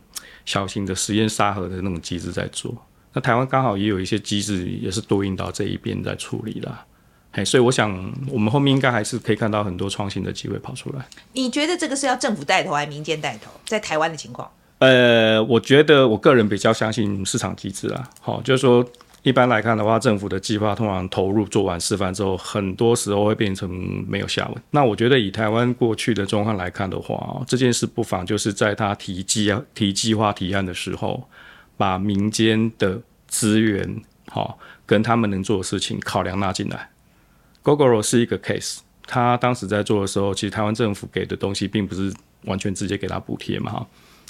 [0.44, 2.72] 小型的实验沙盒的那种机制在做。
[3.12, 6.86] 那台湾刚好也有一些机制，也是对应到这一边在处理啦。
[7.32, 7.90] 嘿，所以我想
[8.30, 11.04] 我们后面应该还是可以看到很多创新的机会跑出来。
[11.32, 13.50] 你觉得这个是要政府带头还是民间带头？
[13.66, 14.48] 在台湾的情况？
[14.78, 18.08] 呃，我觉得我个人比较相信市场机制啦。
[18.20, 18.88] 好，就是说。
[19.24, 23.70] 一般来看的话，政府的计划通常投入做完示范之后，很多时候会变成
[24.06, 24.62] 没有下文。
[24.70, 31.26] 那我觉得以台湾过去的状况来看的话，这件事不妨就是在他提计提计划提案的时候，
[31.78, 36.90] 把民间的资源好跟他们能做的事情考量纳进来。
[37.62, 42.12] Gogoro 是一个 case，他当时在做的时候，其实台湾政府给的东西并不是
[42.44, 43.86] 完全直接给他补贴嘛哈。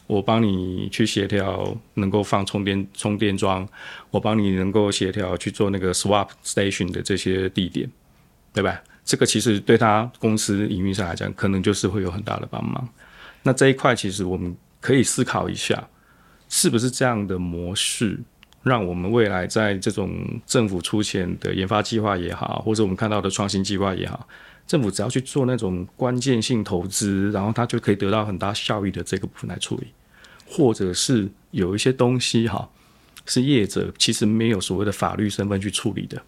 [0.07, 3.66] 我帮你去协调，能够放充电充电桩，
[4.11, 7.90] 我帮你能够协调去做那个 swap station 的这些地点，
[8.52, 8.82] 对吧？
[9.05, 12.88] 这个其实对他公司营运上来讲，可能就是会有很大的帮忙。
[13.42, 15.88] 那这一块其实我们可以思考一下，
[16.48, 18.18] 是不是这样的模式，
[18.62, 20.11] 让我们未来在这种
[20.46, 24.26] 政府出钱的研发计划也好，或者我们看到的创新计划也好。
[24.66, 29.88] 政府只要去做那种关键性投资，然后它就可以得到很大效益的这个部分来处理，
[30.46, 32.68] 或者是有一些东西哈，
[33.26, 36.22] 是业者其实没有所谓的法律身份去处理的。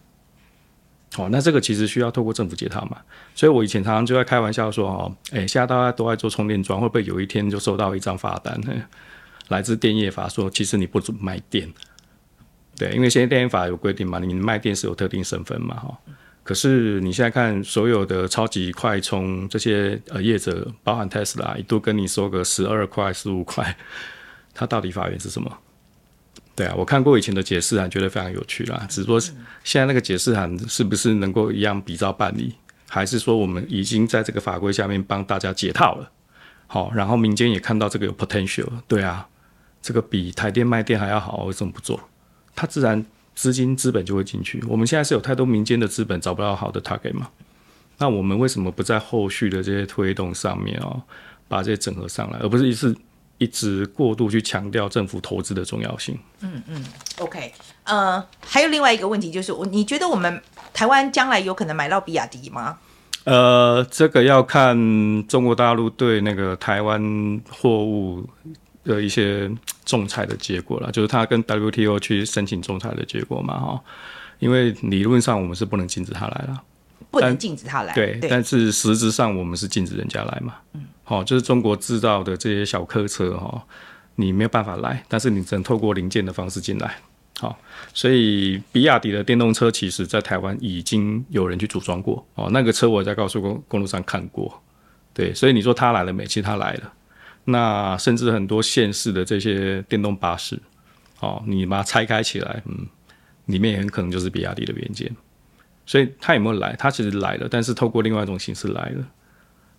[1.15, 2.99] 好，那这个其实需要透过政府解套嘛。
[3.35, 8.61] 所以我以前常常就在开玩笑说哦，诶，现在大家都在做充电桩，会不会有一天就收到一张罚单，
[9.49, 11.73] 来自电业法说，其实你不准卖电。
[12.77, 15.99] 对，因为现在电业法有规定嘛，你卖电是有特定身份嘛，哈。
[16.47, 23.77] 可是你现在看所有的超级快充这些呃业者，包含特斯拉，一度跟你说个十二块、十五块，
[24.55, 25.59] 它到底法源是什么？
[26.55, 28.87] 对啊，我看过以前的解释函，觉得非常有趣啦。
[28.89, 29.19] 只是说
[29.65, 32.55] 现在那个解释函是不是能够一样比照办理，
[32.89, 36.09] 还是说我们已经在这个法规下面帮大家解套了？
[36.69, 39.27] 好，然后民间也看到这个有 potential，对啊，
[39.83, 42.09] 这个比台电卖电还要好，为什么不做？
[42.55, 43.05] 它自然。
[43.37, 44.61] 资金资本就会进去。
[44.67, 47.29] 我们现在是有太多民间的资本找不到好的 target 嘛？
[47.99, 51.01] 那我们为什么不在后续的这些推动上面哦，
[51.47, 52.97] 把这些整合上来，而不是一次
[53.39, 56.19] 一直过度去强调政府投资的重要性？
[56.41, 56.85] 嗯嗯
[57.19, 57.53] ，OK，
[57.85, 60.43] 呃，还有另外一个问题就是，我你觉得我们
[60.75, 62.79] 台湾将来有可能买到比亚迪吗？
[63.25, 64.77] 呃，这个要看
[65.27, 68.29] 中国大陆对那个台湾货物
[68.87, 69.51] 的一些。
[69.87, 73.81] 仲裁的结果了，就是他跟 WTO 去申请仲裁的结果嘛，哈，
[74.41, 76.61] 因为理论上我们是不能禁止他来了，
[77.09, 83.65] 不能禁止他来，对，对，但是实质上我们是禁止人家来嘛，嗯，好，就是中国制造的这些小客车哈，
[84.17, 86.97] 你没有办法来，但是你只能透过零件的方式进来，
[87.39, 87.57] 好，
[87.95, 94.61] 所以比亚迪的电动车其实在台湾已经有人去组装过，哦，那个车我在高速公公路上看过，
[95.15, 96.27] 对，所以你说他来了没？
[96.27, 96.93] 其实他来了。
[97.47, 100.61] 那甚至很多县市的这些电动巴士，
[101.21, 102.87] 哦，你把它拆开起来，嗯，
[103.47, 105.11] 里面也很可能就是比亚迪的元件。
[105.87, 106.75] 所以它有没有来？
[106.79, 109.07] 它其实来了，但是透过另外一种形式来了。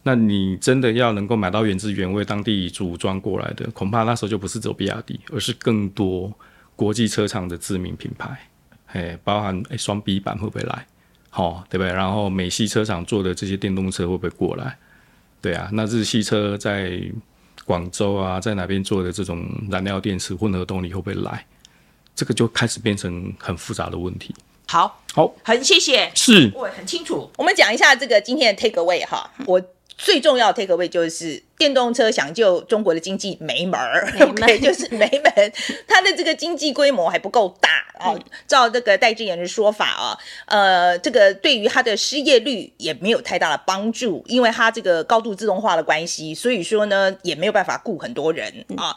[0.04, 6.34] 那你真的要能够买到原汁原味、当地组装过来的，恐怕那时候就不是走比亚迪，而是更多
[6.78, 8.40] 国际车厂的知名品牌，
[8.94, 10.88] 哎，包含哎双 B 版会不会来？
[11.30, 11.92] 好、对不对？
[11.92, 14.78] 然后美系车厂做的这些电动车会不会过来？
[15.42, 17.02] 对啊，那日系车在
[17.68, 21.46] 广州啊，在哪边做的这种燃料电池混合动力会不会来？
[22.16, 24.34] 这个就开始变成很复杂的问题。
[24.66, 27.30] 好，好，很谢谢，是，我很清楚。
[27.38, 29.62] 我们讲一下这个今天的 take away 哈，我。
[29.98, 35.52] 最重要的 take away 就是电动车想救中国的经济没门儿， OK，就是没门。
[35.88, 37.70] 它的这个经济规模还不够大
[38.00, 38.14] 啊。
[38.48, 48.96] 照这个戴志远的说法啊，呃，这个对于它的失业率也没有太大的帮助，因为它这个高度自动化的关系，所以说呢也没有办法雇很多人啊。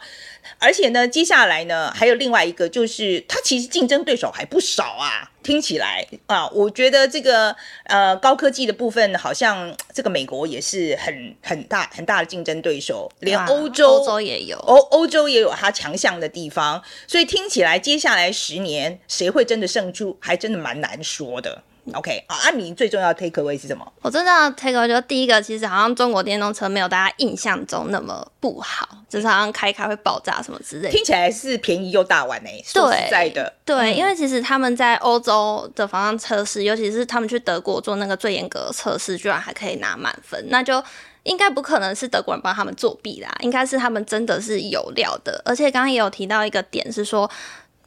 [0.58, 5.30] 而且呢，接下来呢还有另外一个，就是它其实竞争对手还不少啊。
[5.42, 21.62] 听起来啊，我觉得这个呃高科技的部分，好像这个美国也是很很大很大的竞争对手，连欧洲欧洲也有欧欧洲也有它强项的地方，所以听起来接下来十年谁会真的胜出，还真的蛮难说的。
[21.94, 23.92] OK，好，阿明最重要的 take away 是什么？
[24.02, 30.90] 我真的 take away 就第一个，其实好像中国电动车没有大家印象中那么不好，就是好像开开会爆炸什么之类的。
[30.90, 40.82] 听起来是便宜又大碗哎、欸，说实在的，对，因为其实他们在欧洲的方向测试，尤其是他们去德国做那个最严格的测试，居然还可以拿满分，那就
[41.24, 45.42] 应该不可能是德国人帮他们作弊啦，应该是他们真的是有料的。
[45.44, 47.30] 而且刚刚也有提到一个点是说。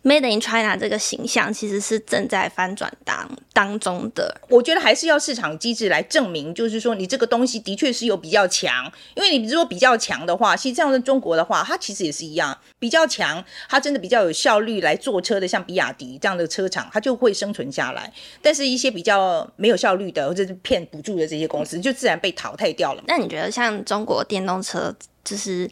[0.04, 18.12] Made in China 这个形象其实是正在翻转当当中的，我觉得还是要市场机制来证明，就是说你这个东西的确是有比较强，因为你如果比较强的话，其实这样的中国的话，它其实也是一样，比较强，它真的比较有效率来做车的，像比亚迪这样的车厂，它就会生存下来。
[18.41, 23.04] 但是，一些比较没有效率的或者是骗补助的这些公司，就自然被淘汰掉了。
[23.08, 24.93] 那你觉得像中国电动车，
[25.24, 25.72] 就是？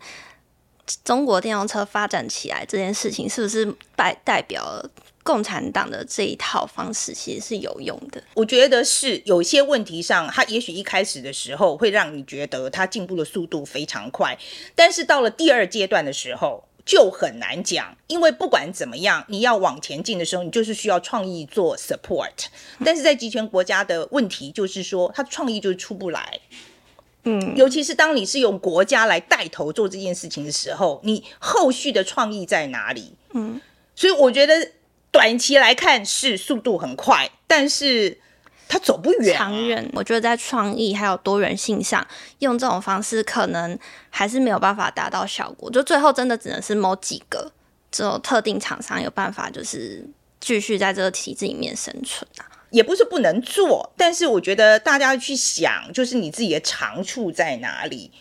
[1.04, 3.66] 中国电动车发展起来这件事情，是不是
[3.96, 4.84] 代代表
[5.24, 8.22] 共产党的这一套方式其实是有用的？
[8.34, 14.38] 我觉得是有些问题上，它也许一开始的时候会让你觉得它进步的速度非常快，
[14.76, 22.48] 但是到了第二阶段的时候就很难讲，因为不管怎么样，你要往前进的时候，你就是需要创意做 support，
[22.84, 26.40] 但是在集权国家的问题就是说，它创意就出不来。
[27.24, 33.14] 嗯，尤其是当你是用国家来带头做这件事情的时候，你后续的创意在哪里？
[33.34, 33.62] 嗯，
[33.96, 34.72] 所以我觉得
[35.12, 38.18] 短期来看是速度很快，但是
[38.68, 39.38] 它走不远啊。
[39.38, 42.06] 长远，我觉得在创意还有多元性上，
[42.40, 43.78] 用这种方式可能
[44.10, 45.70] 还是没有办法达到效果。
[45.70, 47.52] 就最后真的只能是某几个
[47.92, 50.04] 这种特定厂商有办法，就是
[50.40, 52.50] 继续在这个体制里面生存啊。
[52.72, 58.12] 也不是不能做，但是我觉得大家去想，就是你自己的长处在哪里。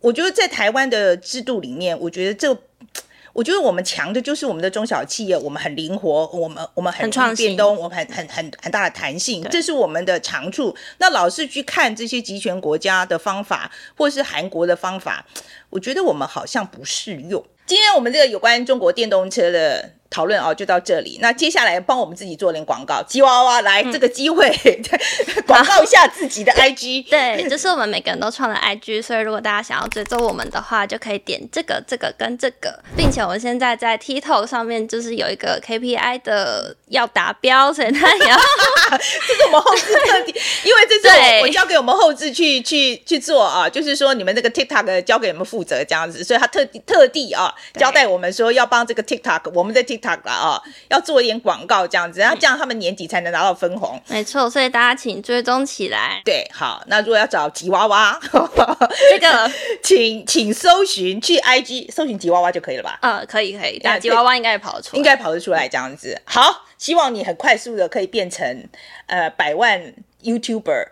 [0.00, 2.56] 我觉得在台湾的制度里面，我觉得这，
[3.34, 10.74] 我觉得我们强的就是我们的中小企业，我们很灵活，我们我们很创变动，我们很很很很大的弹性，这是我们的长处。
[10.98, 15.26] 那老是去看这些集权国家的方法，或是韩国的方法，
[15.68, 17.44] 我觉得我们好像不适用。
[17.66, 19.94] 今天我们这个有关中国电动车的。
[20.10, 21.18] 讨论哦，就到这里。
[21.22, 24.50] 那接下来帮我们自己做点广告，吉娃娃来、嗯、这个机会
[25.46, 27.08] 广告一下自己的 IG。
[27.10, 38.36] 对，就是我们每个人都创了 IG，所以如果大家想要追踪我们的话，就可以点这个、这个跟这个，并且我们现在在 TikTok 上面就是有一个 KPI 的要达标，所以他也要，
[38.98, 40.34] 这是我们后置特地，
[40.64, 50.24] 因为这是我，我交给我们后置去去去做啊，就是说你们这个 TikTok 交给你们负责这样子，所以他特地特地啊交代我们说要帮这个 TikTok 我们的 TikTok。
[50.24, 54.00] 了啊，要做一点广告这样子，然后这样他们年底才能拿到分红。
[54.08, 56.20] 没错，所以大家请追踪起来。
[56.24, 58.18] 对，好，那如果要找吉娃娃，
[59.10, 59.50] 这个
[59.82, 62.98] 请请搜寻去 IG 搜寻吉娃娃就可以了吧？
[63.02, 66.20] 呃，可以可以，但吉娃娃应该也跑得出来，应该跑得出来这样子。
[66.24, 68.68] 好，希望你很快速的可以变成
[69.06, 69.94] 呃百万。
[70.22, 70.86] YouTuber，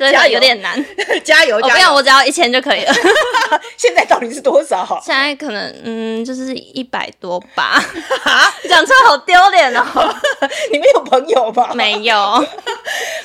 [0.12, 0.84] 加油，有点难，
[1.24, 1.58] 加油！
[1.60, 2.92] 不要，我只要一千就可以了。
[3.76, 5.00] 现在到底是多少？
[5.04, 7.82] 现在可能嗯，就是一百多吧。
[8.68, 9.84] 讲出来好丢脸哦！
[10.70, 11.70] 你们有朋友吗？
[11.74, 12.16] 没有。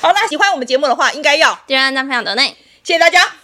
[0.00, 3.43] 好，那喜欢我们节目的话，应该要点赞、分享、得内，谢谢大家。